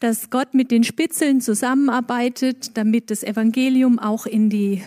[0.00, 4.82] dass Gott mit den Spitzeln zusammenarbeitet, damit das Evangelium auch in die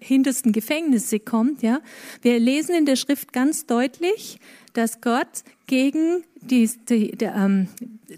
[0.00, 1.80] hintersten Gefängnisse kommt, ja.
[2.22, 4.38] Wir lesen in der Schrift ganz deutlich,
[4.72, 7.68] dass Gott gegen die, die, der, ähm,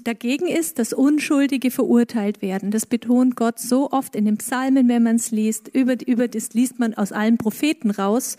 [0.05, 2.71] dagegen ist, dass Unschuldige verurteilt werden.
[2.71, 5.69] Das betont Gott so oft in den Psalmen, wenn man es liest.
[5.69, 8.37] Über, über das liest man aus allen Propheten raus.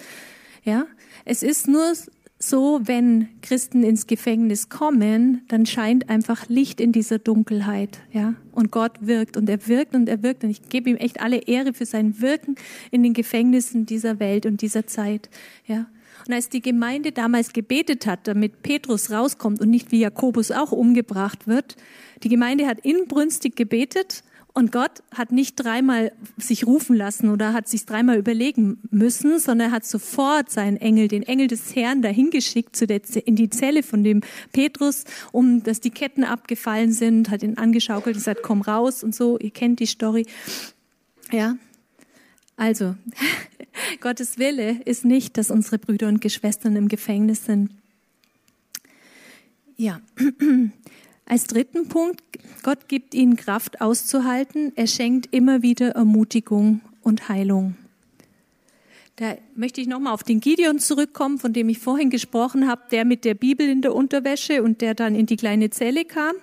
[0.63, 0.85] Ja,
[1.25, 1.93] es ist nur
[2.41, 8.33] so, wenn Christen ins Gefängnis kommen, dann scheint einfach Licht in dieser Dunkelheit, ja.
[8.53, 11.37] Und Gott wirkt und er wirkt und er wirkt und ich gebe ihm echt alle
[11.37, 12.55] Ehre für sein Wirken
[12.91, 15.29] in den Gefängnissen dieser Welt und dieser Zeit,
[15.65, 15.87] ja.
[16.27, 20.71] Und als die Gemeinde damals gebetet hat, damit Petrus rauskommt und nicht wie Jakobus auch
[20.71, 21.75] umgebracht wird,
[22.23, 27.67] die Gemeinde hat inbrünstig gebetet und Gott hat nicht dreimal sich rufen lassen oder hat
[27.67, 32.29] sich dreimal überlegen müssen, sondern er hat sofort seinen Engel, den Engel des Herrn, dahin
[32.29, 37.29] geschickt zu der, in die Zelle von dem Petrus, um dass die Ketten abgefallen sind,
[37.29, 39.37] hat ihn angeschaukelt, gesagt, komm raus und so.
[39.37, 40.25] Ihr kennt die Story.
[41.31, 41.55] Ja.
[42.57, 42.95] Also,
[44.01, 47.71] Gottes Wille ist nicht, dass unsere Brüder und Geschwistern im Gefängnis sind.
[49.77, 50.01] Ja.
[51.29, 52.23] Als dritten Punkt,
[52.63, 54.73] Gott gibt ihnen Kraft auszuhalten.
[54.75, 57.75] Er schenkt immer wieder Ermutigung und Heilung.
[59.17, 63.05] Da möchte ich nochmal auf den Gideon zurückkommen, von dem ich vorhin gesprochen habe, der
[63.05, 66.33] mit der Bibel in der Unterwäsche und der dann in die kleine Zelle kam.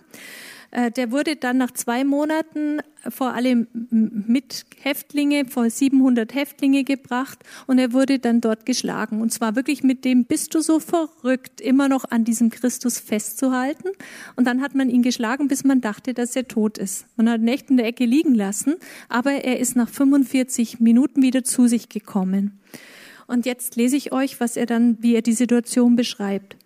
[0.70, 7.38] Äh, der wurde dann nach zwei Monaten vor allem mit Häftlinge, vor 700 Häftlinge gebracht
[7.66, 9.20] und er wurde dann dort geschlagen.
[9.20, 13.90] Und zwar wirklich mit dem, bist du so verrückt, immer noch an diesem Christus festzuhalten.
[14.34, 17.06] Und dann hat man ihn geschlagen, bis man dachte, dass er tot ist.
[17.16, 18.74] Man hat ihn echt in der Ecke liegen lassen,
[19.08, 22.60] aber er ist nach 45 Minuten wieder zu sich gekommen.
[23.26, 26.56] Und jetzt lese ich euch, was er dann, wie er die Situation beschreibt.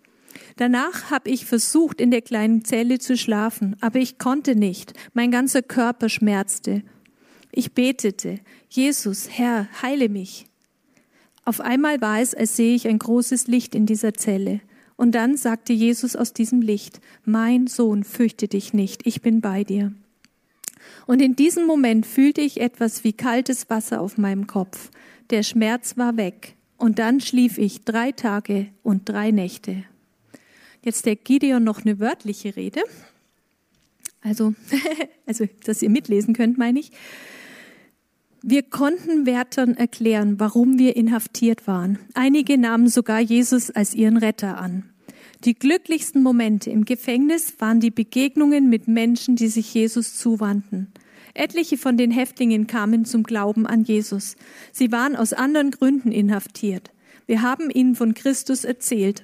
[0.57, 4.93] Danach habe ich versucht, in der kleinen Zelle zu schlafen, aber ich konnte nicht.
[5.13, 6.83] Mein ganzer Körper schmerzte.
[7.51, 10.45] Ich betete, Jesus, Herr, heile mich.
[11.43, 14.61] Auf einmal war es, als sehe ich ein großes Licht in dieser Zelle.
[14.95, 19.63] Und dann sagte Jesus aus diesem Licht, mein Sohn, fürchte dich nicht, ich bin bei
[19.63, 19.93] dir.
[21.07, 24.91] Und in diesem Moment fühlte ich etwas wie kaltes Wasser auf meinem Kopf.
[25.29, 26.55] Der Schmerz war weg.
[26.77, 29.83] Und dann schlief ich drei Tage und drei Nächte.
[30.83, 32.81] Jetzt der Gideon noch eine wörtliche Rede.
[34.21, 34.53] Also,
[35.25, 36.91] also, dass ihr mitlesen könnt, meine ich.
[38.43, 41.99] Wir konnten Wärtern erklären, warum wir inhaftiert waren.
[42.15, 44.89] Einige nahmen sogar Jesus als ihren Retter an.
[45.43, 50.91] Die glücklichsten Momente im Gefängnis waren die Begegnungen mit Menschen, die sich Jesus zuwandten.
[51.33, 54.35] Etliche von den Häftlingen kamen zum Glauben an Jesus.
[54.71, 56.91] Sie waren aus anderen Gründen inhaftiert.
[57.27, 59.23] Wir haben ihnen von Christus erzählt.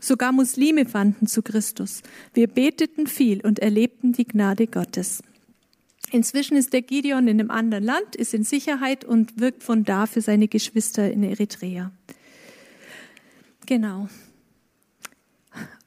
[0.00, 2.02] Sogar Muslime fanden zu Christus.
[2.34, 5.22] Wir beteten viel und erlebten die Gnade Gottes.
[6.10, 10.06] Inzwischen ist der Gideon in einem anderen Land, ist in Sicherheit und wirkt von da
[10.06, 11.90] für seine Geschwister in Eritrea.
[13.66, 14.08] Genau.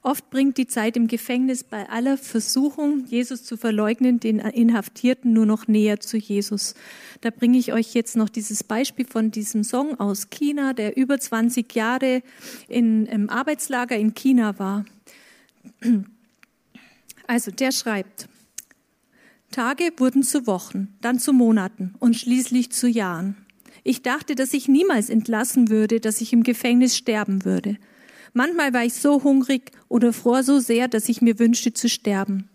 [0.03, 5.45] Oft bringt die Zeit im Gefängnis bei aller Versuchung, Jesus zu verleugnen, den Inhaftierten nur
[5.45, 6.73] noch näher zu Jesus.
[7.21, 11.19] Da bringe ich euch jetzt noch dieses Beispiel von diesem Song aus China, der über
[11.19, 12.23] 20 Jahre
[12.67, 14.85] in, im Arbeitslager in China war.
[17.27, 18.27] Also der schreibt,
[19.51, 23.35] Tage wurden zu Wochen, dann zu Monaten und schließlich zu Jahren.
[23.83, 27.77] Ich dachte, dass ich niemals entlassen würde, dass ich im Gefängnis sterben würde.
[28.33, 32.49] Manchmal war ich so hungrig oder fror so sehr, dass ich mir wünschte zu sterben.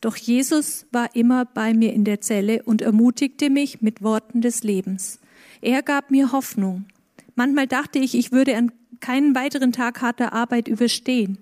[0.00, 4.62] Doch Jesus war immer bei mir in der Zelle und ermutigte mich mit Worten des
[4.62, 5.18] Lebens.
[5.62, 6.84] Er gab mir Hoffnung.
[7.34, 11.38] Manchmal dachte ich, ich würde an keinen weiteren Tag harter Arbeit überstehen.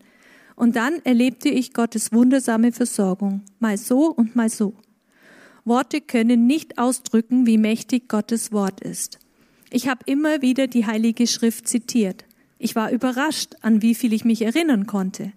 [0.54, 4.74] Und dann erlebte ich Gottes wundersame Versorgung, mal so und mal so.
[5.64, 9.18] Worte können nicht ausdrücken, wie mächtig Gottes Wort ist.
[9.70, 12.24] Ich habe immer wieder die Heilige Schrift zitiert.
[12.62, 15.32] Ich war überrascht, an wie viel ich mich erinnern konnte.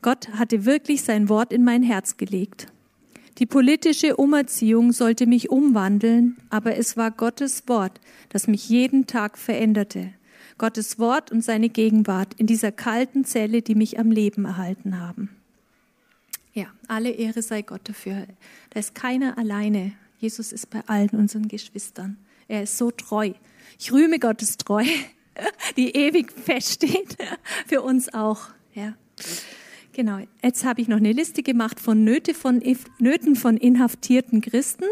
[0.00, 2.68] Gott hatte wirklich sein Wort in mein Herz gelegt.
[3.36, 8.00] Die politische Umerziehung sollte mich umwandeln, aber es war Gottes Wort,
[8.30, 10.14] das mich jeden Tag veränderte.
[10.56, 15.28] Gottes Wort und seine Gegenwart in dieser kalten Zelle, die mich am Leben erhalten haben.
[16.54, 18.26] Ja, alle Ehre sei Gott dafür.
[18.70, 19.92] Da ist keiner alleine.
[20.18, 22.16] Jesus ist bei allen unseren Geschwistern.
[22.48, 23.32] Er ist so treu.
[23.78, 24.84] Ich rühme Gottes Treu.
[25.76, 27.16] die ewig feststeht,
[27.66, 28.40] für uns auch.
[28.74, 28.94] Ja.
[29.92, 32.62] Genau, jetzt habe ich noch eine Liste gemacht von, Nöte von
[32.98, 34.86] Nöten von inhaftierten Christen.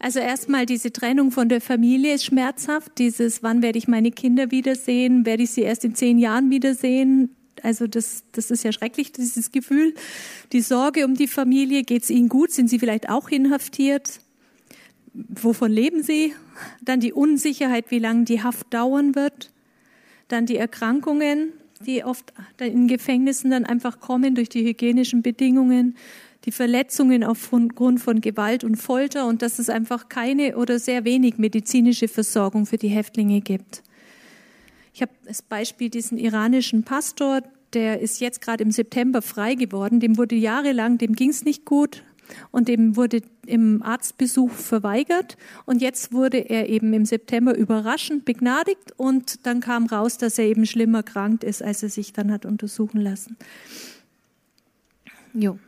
[0.00, 2.98] Also erstmal diese Trennung von der Familie ist schmerzhaft.
[2.98, 5.26] Dieses, wann werde ich meine Kinder wiedersehen?
[5.26, 7.34] Werde ich sie erst in zehn Jahren wiedersehen?
[7.62, 9.94] Also das, das ist ja schrecklich, dieses Gefühl.
[10.52, 12.52] Die Sorge um die Familie, geht es ihnen gut?
[12.52, 14.20] Sind sie vielleicht auch inhaftiert?
[15.28, 16.34] Wovon leben sie?
[16.82, 19.50] Dann die Unsicherheit, wie lange die Haft dauern wird.
[20.28, 21.52] Dann die Erkrankungen,
[21.84, 25.96] die oft in Gefängnissen dann einfach kommen durch die hygienischen Bedingungen
[26.44, 31.38] die Verletzungen aufgrund von Gewalt und Folter und dass es einfach keine oder sehr wenig
[31.38, 33.82] medizinische Versorgung für die Häftlinge gibt.
[34.94, 37.42] Ich habe als Beispiel diesen iranischen Pastor,
[37.74, 40.00] der ist jetzt gerade im September frei geworden.
[40.00, 42.02] Dem wurde jahrelang, dem ging es nicht gut
[42.50, 45.36] und dem wurde im Arztbesuch verweigert
[45.66, 50.46] und jetzt wurde er eben im September überraschend begnadigt und dann kam raus, dass er
[50.46, 53.36] eben schlimmer krank ist, als er sich dann hat untersuchen lassen.
[55.34, 55.58] Jo.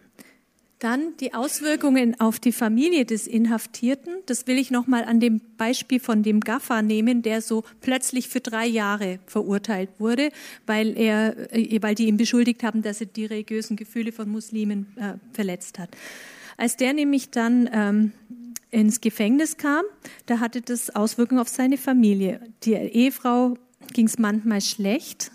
[0.81, 4.15] Dann die Auswirkungen auf die Familie des Inhaftierten.
[4.25, 8.41] Das will ich nochmal an dem Beispiel von dem Gaffa nehmen, der so plötzlich für
[8.41, 10.31] drei Jahre verurteilt wurde,
[10.65, 14.87] weil er, äh, weil die ihn beschuldigt haben, dass er die religiösen Gefühle von Muslimen
[14.97, 15.91] äh, verletzt hat.
[16.61, 18.13] Als der nämlich dann ähm,
[18.71, 19.83] ins Gefängnis kam,
[20.27, 22.41] da hatte das Auswirkungen auf seine Familie.
[22.65, 23.55] Die Ehefrau
[23.93, 25.33] ging es manchmal schlecht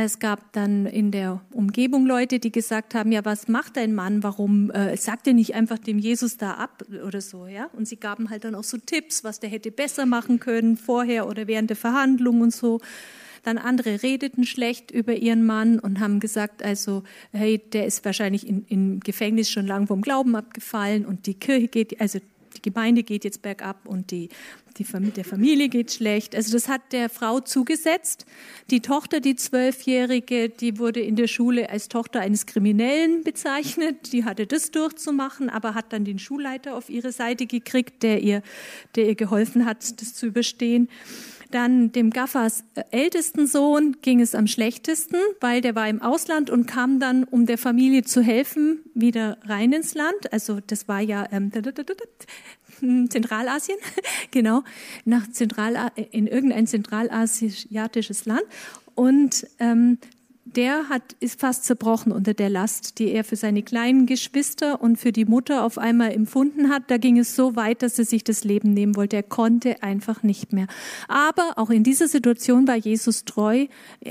[0.00, 4.22] es gab dann in der Umgebung Leute, die gesagt haben, ja, was macht dein Mann?
[4.22, 7.68] Warum äh, sagt er nicht einfach dem Jesus da ab oder so, ja?
[7.74, 11.28] Und sie gaben halt dann auch so Tipps, was der hätte besser machen können vorher
[11.28, 12.80] oder während der Verhandlung und so.
[13.42, 17.02] Dann andere redeten schlecht über ihren Mann und haben gesagt, also,
[17.32, 21.68] hey, der ist wahrscheinlich in, im Gefängnis schon lang vom Glauben abgefallen und die Kirche
[21.68, 22.20] geht, also
[22.56, 24.28] die Gemeinde geht jetzt bergab und die,
[24.78, 26.34] die, der Familie geht schlecht.
[26.34, 28.26] Also das hat der Frau zugesetzt.
[28.70, 34.12] Die Tochter, die Zwölfjährige, die wurde in der Schule als Tochter eines Kriminellen bezeichnet.
[34.12, 38.42] Die hatte das durchzumachen, aber hat dann den Schulleiter auf ihre Seite gekriegt, der ihr,
[38.96, 40.88] der ihr geholfen hat, das zu überstehen.
[41.52, 46.50] Dann dem Gaffers äh, ältesten Sohn ging es am schlechtesten, weil der war im Ausland
[46.50, 50.32] und kam dann, um der Familie zu helfen, wieder rein ins Land.
[50.32, 51.52] Also das war ja ähm,
[53.10, 53.78] Zentralasien,
[54.30, 54.64] genau,
[55.04, 58.44] nach Zentral in irgendein zentralasiatisches Land.
[58.94, 59.98] Und ähm,
[60.44, 64.96] der hat, ist fast zerbrochen unter der Last, die er für seine kleinen Geschwister und
[64.96, 66.84] für die Mutter auf einmal empfunden hat.
[66.88, 69.16] Da ging es so weit, dass er sich das Leben nehmen wollte.
[69.16, 70.66] Er konnte einfach nicht mehr.
[71.06, 73.66] Aber auch in dieser Situation war Jesus treu.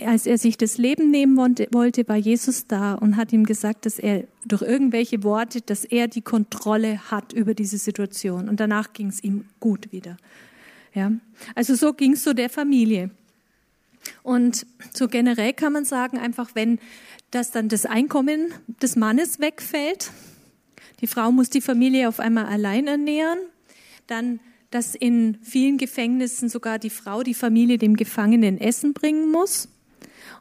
[0.06, 4.00] Als er sich das Leben nehmen wollte, war Jesus da und hat ihm gesagt, dass
[4.00, 8.48] er durch irgendwelche Worte, dass er die Kontrolle hat über diese Situation.
[8.48, 10.17] Und danach ging es ihm gut wieder.
[10.94, 11.12] Ja,
[11.56, 13.12] also so ging es so der Familie.
[14.24, 16.80] Und so generell kann man sagen, einfach wenn
[17.32, 20.12] das dann das Einkommen des Mannes wegfällt,
[21.02, 23.40] die Frau muss die Familie auf einmal allein ernähren,
[24.08, 24.40] dann
[24.72, 29.68] dass in vielen Gefängnissen sogar die Frau die Familie dem Gefangenen Essen bringen muss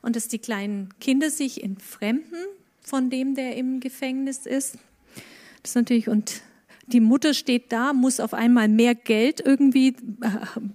[0.03, 2.39] und dass die kleinen Kinder sich entfremden
[2.81, 4.79] von dem, der im Gefängnis ist.
[5.63, 6.43] Das ist natürlich und
[6.93, 10.29] die Mutter steht da, muss auf einmal mehr Geld irgendwie äh,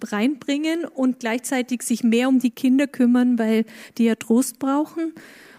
[0.04, 3.66] reinbringen und gleichzeitig sich mehr um die Kinder kümmern, weil
[3.98, 5.14] die ja Trost brauchen.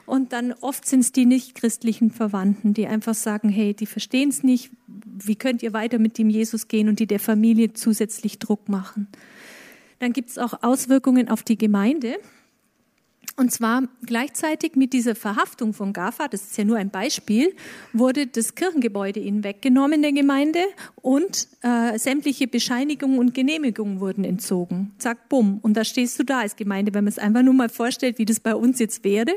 [0.07, 4.43] Und dann oft sind es die nicht-christlichen Verwandten, die einfach sagen, hey, die verstehen es
[4.45, 8.69] nicht, wie könnt ihr weiter mit dem Jesus gehen und die der Familie zusätzlich Druck
[8.69, 9.09] machen.
[9.99, 12.17] Dann gibt es auch Auswirkungen auf die Gemeinde.
[13.39, 17.55] Und zwar gleichzeitig mit dieser Verhaftung von GAFA, das ist ja nur ein Beispiel,
[17.93, 20.61] wurde das Kirchengebäude ihnen weggenommen der Gemeinde
[21.03, 24.95] und äh, sämtliche Bescheinigungen und Genehmigungen wurden entzogen.
[24.97, 25.59] Zack, bumm.
[25.61, 28.25] Und da stehst du da als Gemeinde, wenn man es einfach nur mal vorstellt, wie
[28.25, 29.35] das bei uns jetzt wäre.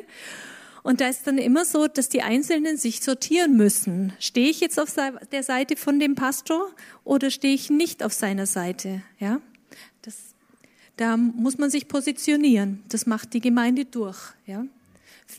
[0.81, 4.13] Und da ist dann immer so, dass die Einzelnen sich sortieren müssen.
[4.19, 4.95] Stehe ich jetzt auf
[5.33, 6.69] der Seite von dem Pastor
[7.03, 9.01] oder stehe ich nicht auf seiner Seite?
[9.19, 9.41] Ja,
[10.99, 12.83] da muss man sich positionieren.
[12.89, 14.17] Das macht die Gemeinde durch.
[14.45, 14.65] Ja?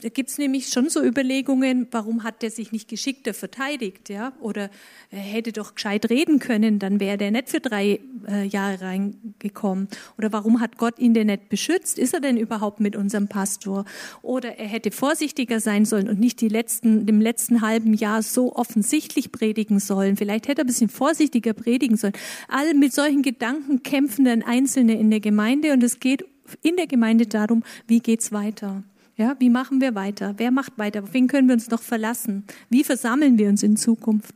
[0.03, 4.33] Da gibt es nämlich schon so Überlegungen, warum hat der sich nicht geschickter verteidigt, ja?
[4.41, 4.71] Oder
[5.11, 9.89] er hätte doch gescheit reden können, dann wäre der nicht für drei äh, Jahre reingekommen.
[10.17, 11.99] Oder warum hat Gott ihn denn nicht beschützt?
[11.99, 13.85] Ist er denn überhaupt mit unserem Pastor?
[14.23, 18.55] Oder er hätte vorsichtiger sein sollen und nicht die letzten, dem letzten halben Jahr so
[18.55, 20.17] offensichtlich predigen sollen.
[20.17, 22.15] Vielleicht hätte er ein bisschen vorsichtiger predigen sollen.
[22.49, 26.25] All mit solchen Gedanken kämpfen dann Einzelne in der Gemeinde und es geht
[26.63, 28.83] in der Gemeinde darum, wie geht's weiter?
[29.21, 30.33] Ja, wie machen wir weiter?
[30.39, 31.03] Wer macht weiter?
[31.03, 32.45] Auf wen können wir uns noch verlassen?
[32.71, 34.35] Wie versammeln wir uns in Zukunft?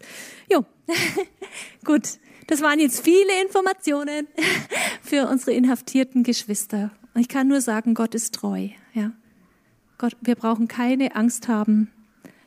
[0.53, 0.67] Jo,
[1.85, 2.19] gut.
[2.49, 4.29] Das waren jetzt viele Informationen
[5.03, 6.91] für unsere inhaftierten Geschwister.
[7.15, 8.69] Ich kann nur sagen, Gott ist treu.
[8.93, 9.13] Ja,
[9.97, 11.91] Gott, wir brauchen keine Angst haben,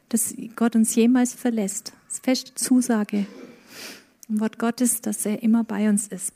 [0.10, 1.94] dass Gott uns jemals verlässt.
[2.06, 3.26] Das ist feste Zusage
[4.30, 6.34] im Wort Gottes, dass er immer bei uns ist.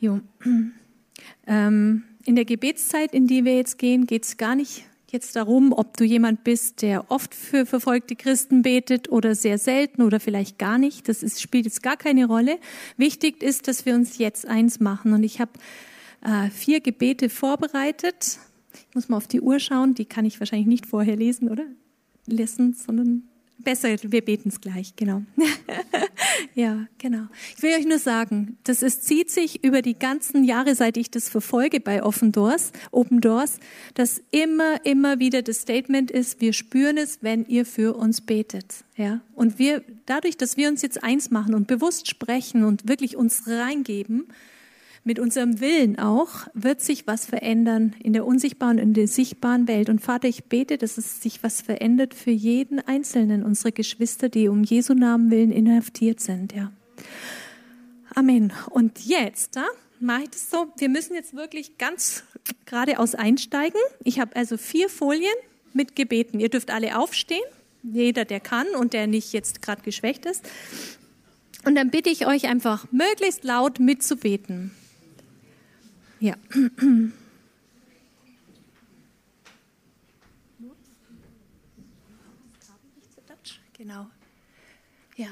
[0.00, 0.20] Jo.
[1.46, 5.72] Ähm, in der Gebetszeit, in die wir jetzt gehen, geht es gar nicht jetzt darum,
[5.72, 10.58] ob du jemand bist, der oft für verfolgte Christen betet oder sehr selten oder vielleicht
[10.58, 11.08] gar nicht.
[11.08, 12.58] Das ist, spielt jetzt gar keine Rolle.
[12.98, 15.14] Wichtig ist, dass wir uns jetzt eins machen.
[15.14, 15.52] Und ich habe
[16.20, 18.38] äh, vier Gebete vorbereitet.
[18.74, 19.94] Ich muss mal auf die Uhr schauen.
[19.94, 21.64] Die kann ich wahrscheinlich nicht vorher lesen, oder?
[22.26, 23.22] Lesen, sondern
[23.58, 25.22] Besser, wir beten es gleich, genau.
[26.54, 27.26] ja, genau.
[27.56, 31.10] Ich will euch nur sagen, das ist, zieht sich über die ganzen Jahre, seit ich
[31.10, 33.58] das verfolge bei Open Doors, Open Doors,
[33.94, 38.84] dass immer, immer wieder das Statement ist, wir spüren es, wenn ihr für uns betet.
[38.96, 43.16] Ja, und wir, dadurch, dass wir uns jetzt eins machen und bewusst sprechen und wirklich
[43.16, 44.28] uns reingeben,
[45.08, 49.66] mit unserem Willen auch, wird sich was verändern in der unsichtbaren und in der sichtbaren
[49.66, 49.88] Welt.
[49.88, 54.48] Und Vater, ich bete, dass es sich was verändert für jeden Einzelnen unserer Geschwister, die
[54.48, 56.70] um Jesu Namen willen inhaftiert sind, ja.
[58.14, 58.52] Amen.
[58.68, 59.64] Und jetzt, da
[59.98, 60.70] mache ich das so.
[60.76, 62.24] Wir müssen jetzt wirklich ganz
[62.66, 63.80] geradeaus einsteigen.
[64.04, 65.32] Ich habe also vier Folien
[65.72, 66.38] mit Gebeten.
[66.38, 67.40] Ihr dürft alle aufstehen.
[67.82, 70.46] Jeder, der kann und der nicht jetzt gerade geschwächt ist.
[71.64, 74.72] Und dann bitte ich euch einfach möglichst laut mitzubeten.
[76.20, 76.34] Ja.
[83.76, 84.06] Genau.
[85.16, 85.28] Ja.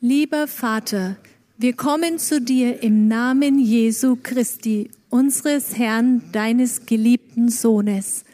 [0.00, 1.16] Lieber Vater,
[1.56, 8.24] wir kommen zu dir im Namen Jesu Christi, unseres Herrn, deines geliebten Sohnes.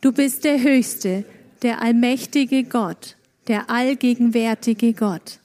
[0.00, 1.24] Du bist der Höchste,
[1.62, 3.16] der allmächtige Gott,
[3.46, 5.38] der allgegenwärtige Gott.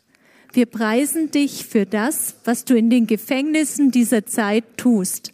[0.54, 5.34] Wir preisen dich für das, was du in den Gefängnissen dieser Zeit tust.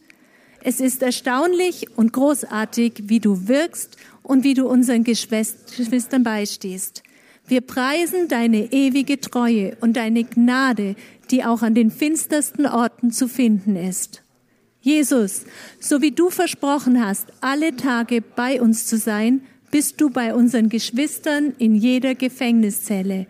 [0.64, 7.04] Es ist erstaunlich und großartig, wie du wirkst und wie du unseren Geschwistern beistehst.
[7.48, 10.96] Wir preisen deine ewige Treue und deine Gnade,
[11.30, 14.24] die auch an den finstersten Orten zu finden ist.
[14.80, 15.44] Jesus,
[15.80, 19.42] so wie du versprochen hast, alle Tage bei uns zu sein,
[19.72, 23.28] bist du bei unseren Geschwistern in jeder Gefängniszelle.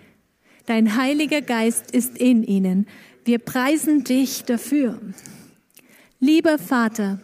[0.66, 2.88] Dein Heiliger Geist ist in ihnen.
[3.26, 5.00] Wir preisen dich dafür.
[6.22, 7.20] Lieber Vater,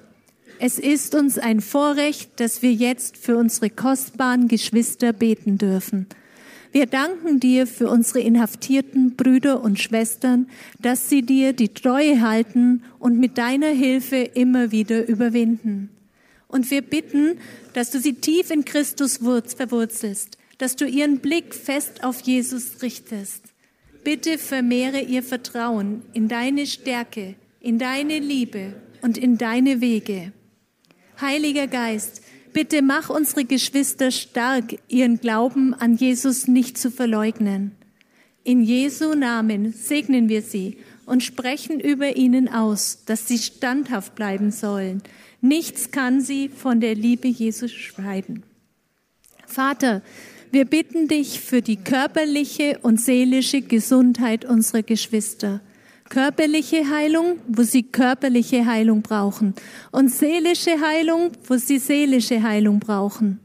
[0.59, 6.07] es ist uns ein Vorrecht, dass wir jetzt für unsere kostbaren Geschwister beten dürfen.
[6.73, 10.49] Wir danken dir für unsere inhaftierten Brüder und Schwestern,
[10.81, 15.89] dass sie dir die Treue halten und mit deiner Hilfe immer wieder überwinden.
[16.49, 17.37] Und wir bitten,
[17.73, 23.41] dass du sie tief in Christus verwurzelst, dass du ihren Blick fest auf Jesus richtest.
[24.03, 30.31] Bitte vermehre ihr Vertrauen in deine Stärke, in deine Liebe und in deine Wege.
[31.19, 32.21] Heiliger Geist,
[32.53, 37.71] bitte mach unsere Geschwister stark, ihren Glauben an Jesus nicht zu verleugnen.
[38.43, 44.51] In Jesu Namen segnen wir sie und sprechen über ihnen aus, dass sie standhaft bleiben
[44.51, 45.03] sollen.
[45.41, 48.43] Nichts kann sie von der Liebe Jesus schreiben.
[49.45, 50.01] Vater,
[50.51, 55.61] wir bitten dich für die körperliche und seelische Gesundheit unserer Geschwister.
[56.09, 59.53] Körperliche Heilung, wo sie körperliche Heilung brauchen
[59.91, 63.39] und seelische Heilung, wo sie seelische Heilung brauchen.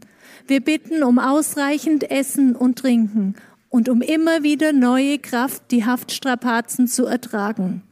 [0.47, 3.35] Wir bitten um ausreichend Essen und Trinken
[3.69, 7.83] und um immer wieder neue Kraft, die Haftstrapazen zu ertragen.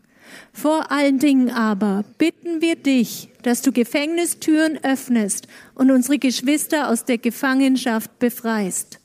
[0.55, 7.05] Vor allen Dingen aber bitten wir dich, dass du Gefängnistüren öffnest und unsere Geschwister aus
[7.05, 9.02] der Gefangenschaft befreist.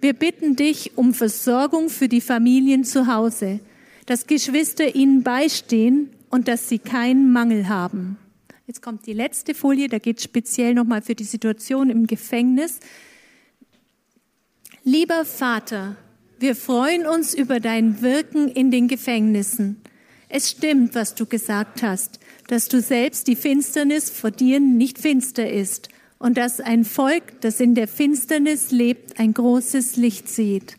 [0.00, 3.60] Wir bitten dich um Versorgung für die Familien zu Hause,
[4.06, 8.16] dass Geschwister ihnen beistehen und dass sie keinen Mangel haben.
[8.66, 12.78] Jetzt kommt die letzte Folie, da geht speziell nochmal für die Situation im Gefängnis.
[14.84, 15.96] Lieber Vater,
[16.38, 19.80] wir freuen uns über dein Wirken in den Gefängnissen.
[20.28, 25.50] Es stimmt, was du gesagt hast, dass du selbst die Finsternis vor dir nicht finster
[25.50, 25.88] ist
[26.18, 30.76] und dass ein Volk, das in der Finsternis lebt, ein großes Licht sieht.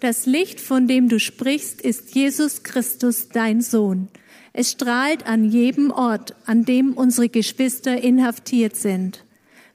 [0.00, 4.08] Das Licht, von dem du sprichst, ist Jesus Christus, dein Sohn.
[4.52, 9.24] Es strahlt an jedem Ort, an dem unsere Geschwister inhaftiert sind.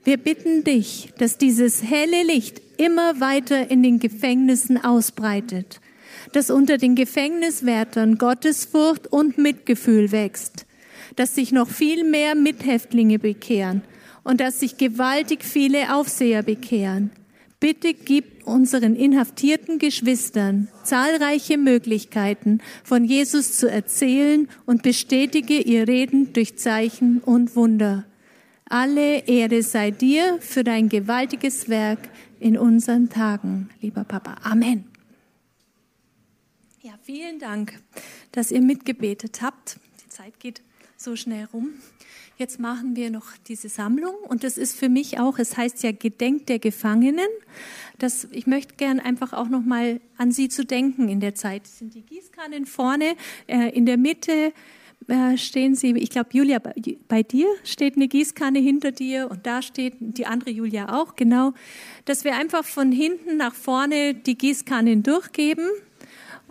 [0.05, 5.79] Wir bitten dich, dass dieses helle Licht immer weiter in den Gefängnissen ausbreitet,
[6.31, 10.65] dass unter den Gefängniswärtern Gottesfurcht und Mitgefühl wächst,
[11.15, 13.81] dass sich noch viel mehr Mithäftlinge bekehren
[14.23, 17.11] und dass sich gewaltig viele Aufseher bekehren.
[17.59, 26.33] Bitte gib unseren inhaftierten Geschwistern zahlreiche Möglichkeiten, von Jesus zu erzählen und bestätige ihr Reden
[26.33, 28.05] durch Zeichen und Wunder.
[28.65, 31.99] Alle Ehre sei dir für dein gewaltiges Werk
[32.39, 34.35] in unseren Tagen, lieber Papa.
[34.43, 34.85] Amen.
[36.81, 37.79] Ja, vielen Dank,
[38.33, 39.79] dass ihr mitgebetet habt.
[40.03, 40.61] Die Zeit geht
[40.97, 41.69] so schnell rum.
[42.37, 45.91] Jetzt machen wir noch diese Sammlung und das ist für mich auch, es heißt ja
[45.91, 47.27] Gedenk der Gefangenen.
[47.99, 51.63] Das, ich möchte gern einfach auch noch mal an Sie zu denken in der Zeit.
[51.63, 53.15] Das sind die Gießkannen vorne,
[53.47, 54.51] äh, in der Mitte
[55.07, 56.73] äh, stehen Sie, ich glaube, Julia, bei,
[57.07, 61.53] bei dir steht eine Gießkanne hinter dir und da steht die andere Julia auch, genau.
[62.05, 65.67] Dass wir einfach von hinten nach vorne die Gießkannen durchgeben.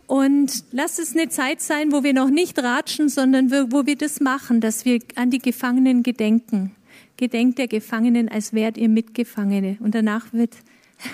[0.06, 4.20] Und lass es eine Zeit sein, wo wir noch nicht ratschen, sondern wo wir das
[4.20, 6.74] machen, dass wir an die Gefangenen gedenken.
[7.16, 9.78] Gedenkt der Gefangenen, als wärt ihr Mitgefangene.
[9.80, 10.56] Und danach wird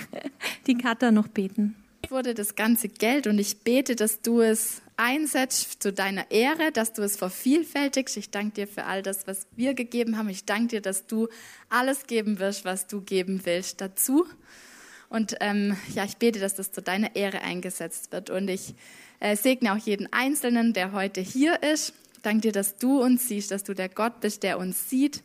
[0.66, 1.76] die Kata noch beten.
[2.08, 6.92] Wurde das ganze Geld und ich bete, dass du es einsetzt zu deiner Ehre, dass
[6.92, 8.16] du es vervielfältigst.
[8.16, 10.28] Ich danke dir für all das, was wir gegeben haben.
[10.28, 11.28] Ich danke dir, dass du
[11.68, 14.26] alles geben wirst, was du geben willst dazu.
[15.08, 18.30] Und ähm, ja, ich bete, dass das zu deiner Ehre eingesetzt wird.
[18.30, 18.74] Und ich
[19.20, 21.94] äh, segne auch jeden Einzelnen, der heute hier ist.
[22.22, 25.22] Danke dir, dass du uns siehst, dass du der Gott bist, der uns sieht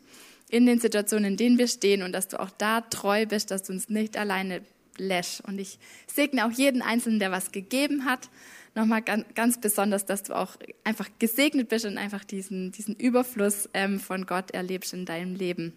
[0.48, 3.64] in den Situationen, in denen wir stehen und dass du auch da treu bist, dass
[3.64, 4.62] du uns nicht alleine
[4.96, 5.40] lässt.
[5.42, 8.30] Und ich segne auch jeden Einzelnen, der was gegeben hat,
[8.74, 13.68] nochmal ganz, ganz besonders, dass du auch einfach gesegnet bist und einfach diesen, diesen Überfluss
[13.74, 15.72] ähm, von Gott erlebst in deinem Leben.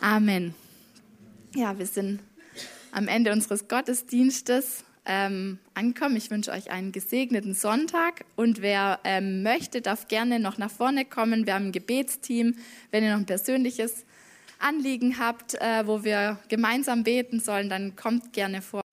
[0.00, 0.54] Amen.
[1.54, 2.20] Ja, wir sind
[2.94, 6.16] am Ende unseres Gottesdienstes ähm, ankommen.
[6.16, 11.04] Ich wünsche euch einen gesegneten Sonntag und wer ähm, möchte, darf gerne noch nach vorne
[11.04, 11.46] kommen.
[11.46, 12.56] Wir haben ein Gebetsteam.
[12.90, 14.04] Wenn ihr noch ein persönliches
[14.60, 18.83] Anliegen habt, äh, wo wir gemeinsam beten sollen, dann kommt gerne vor.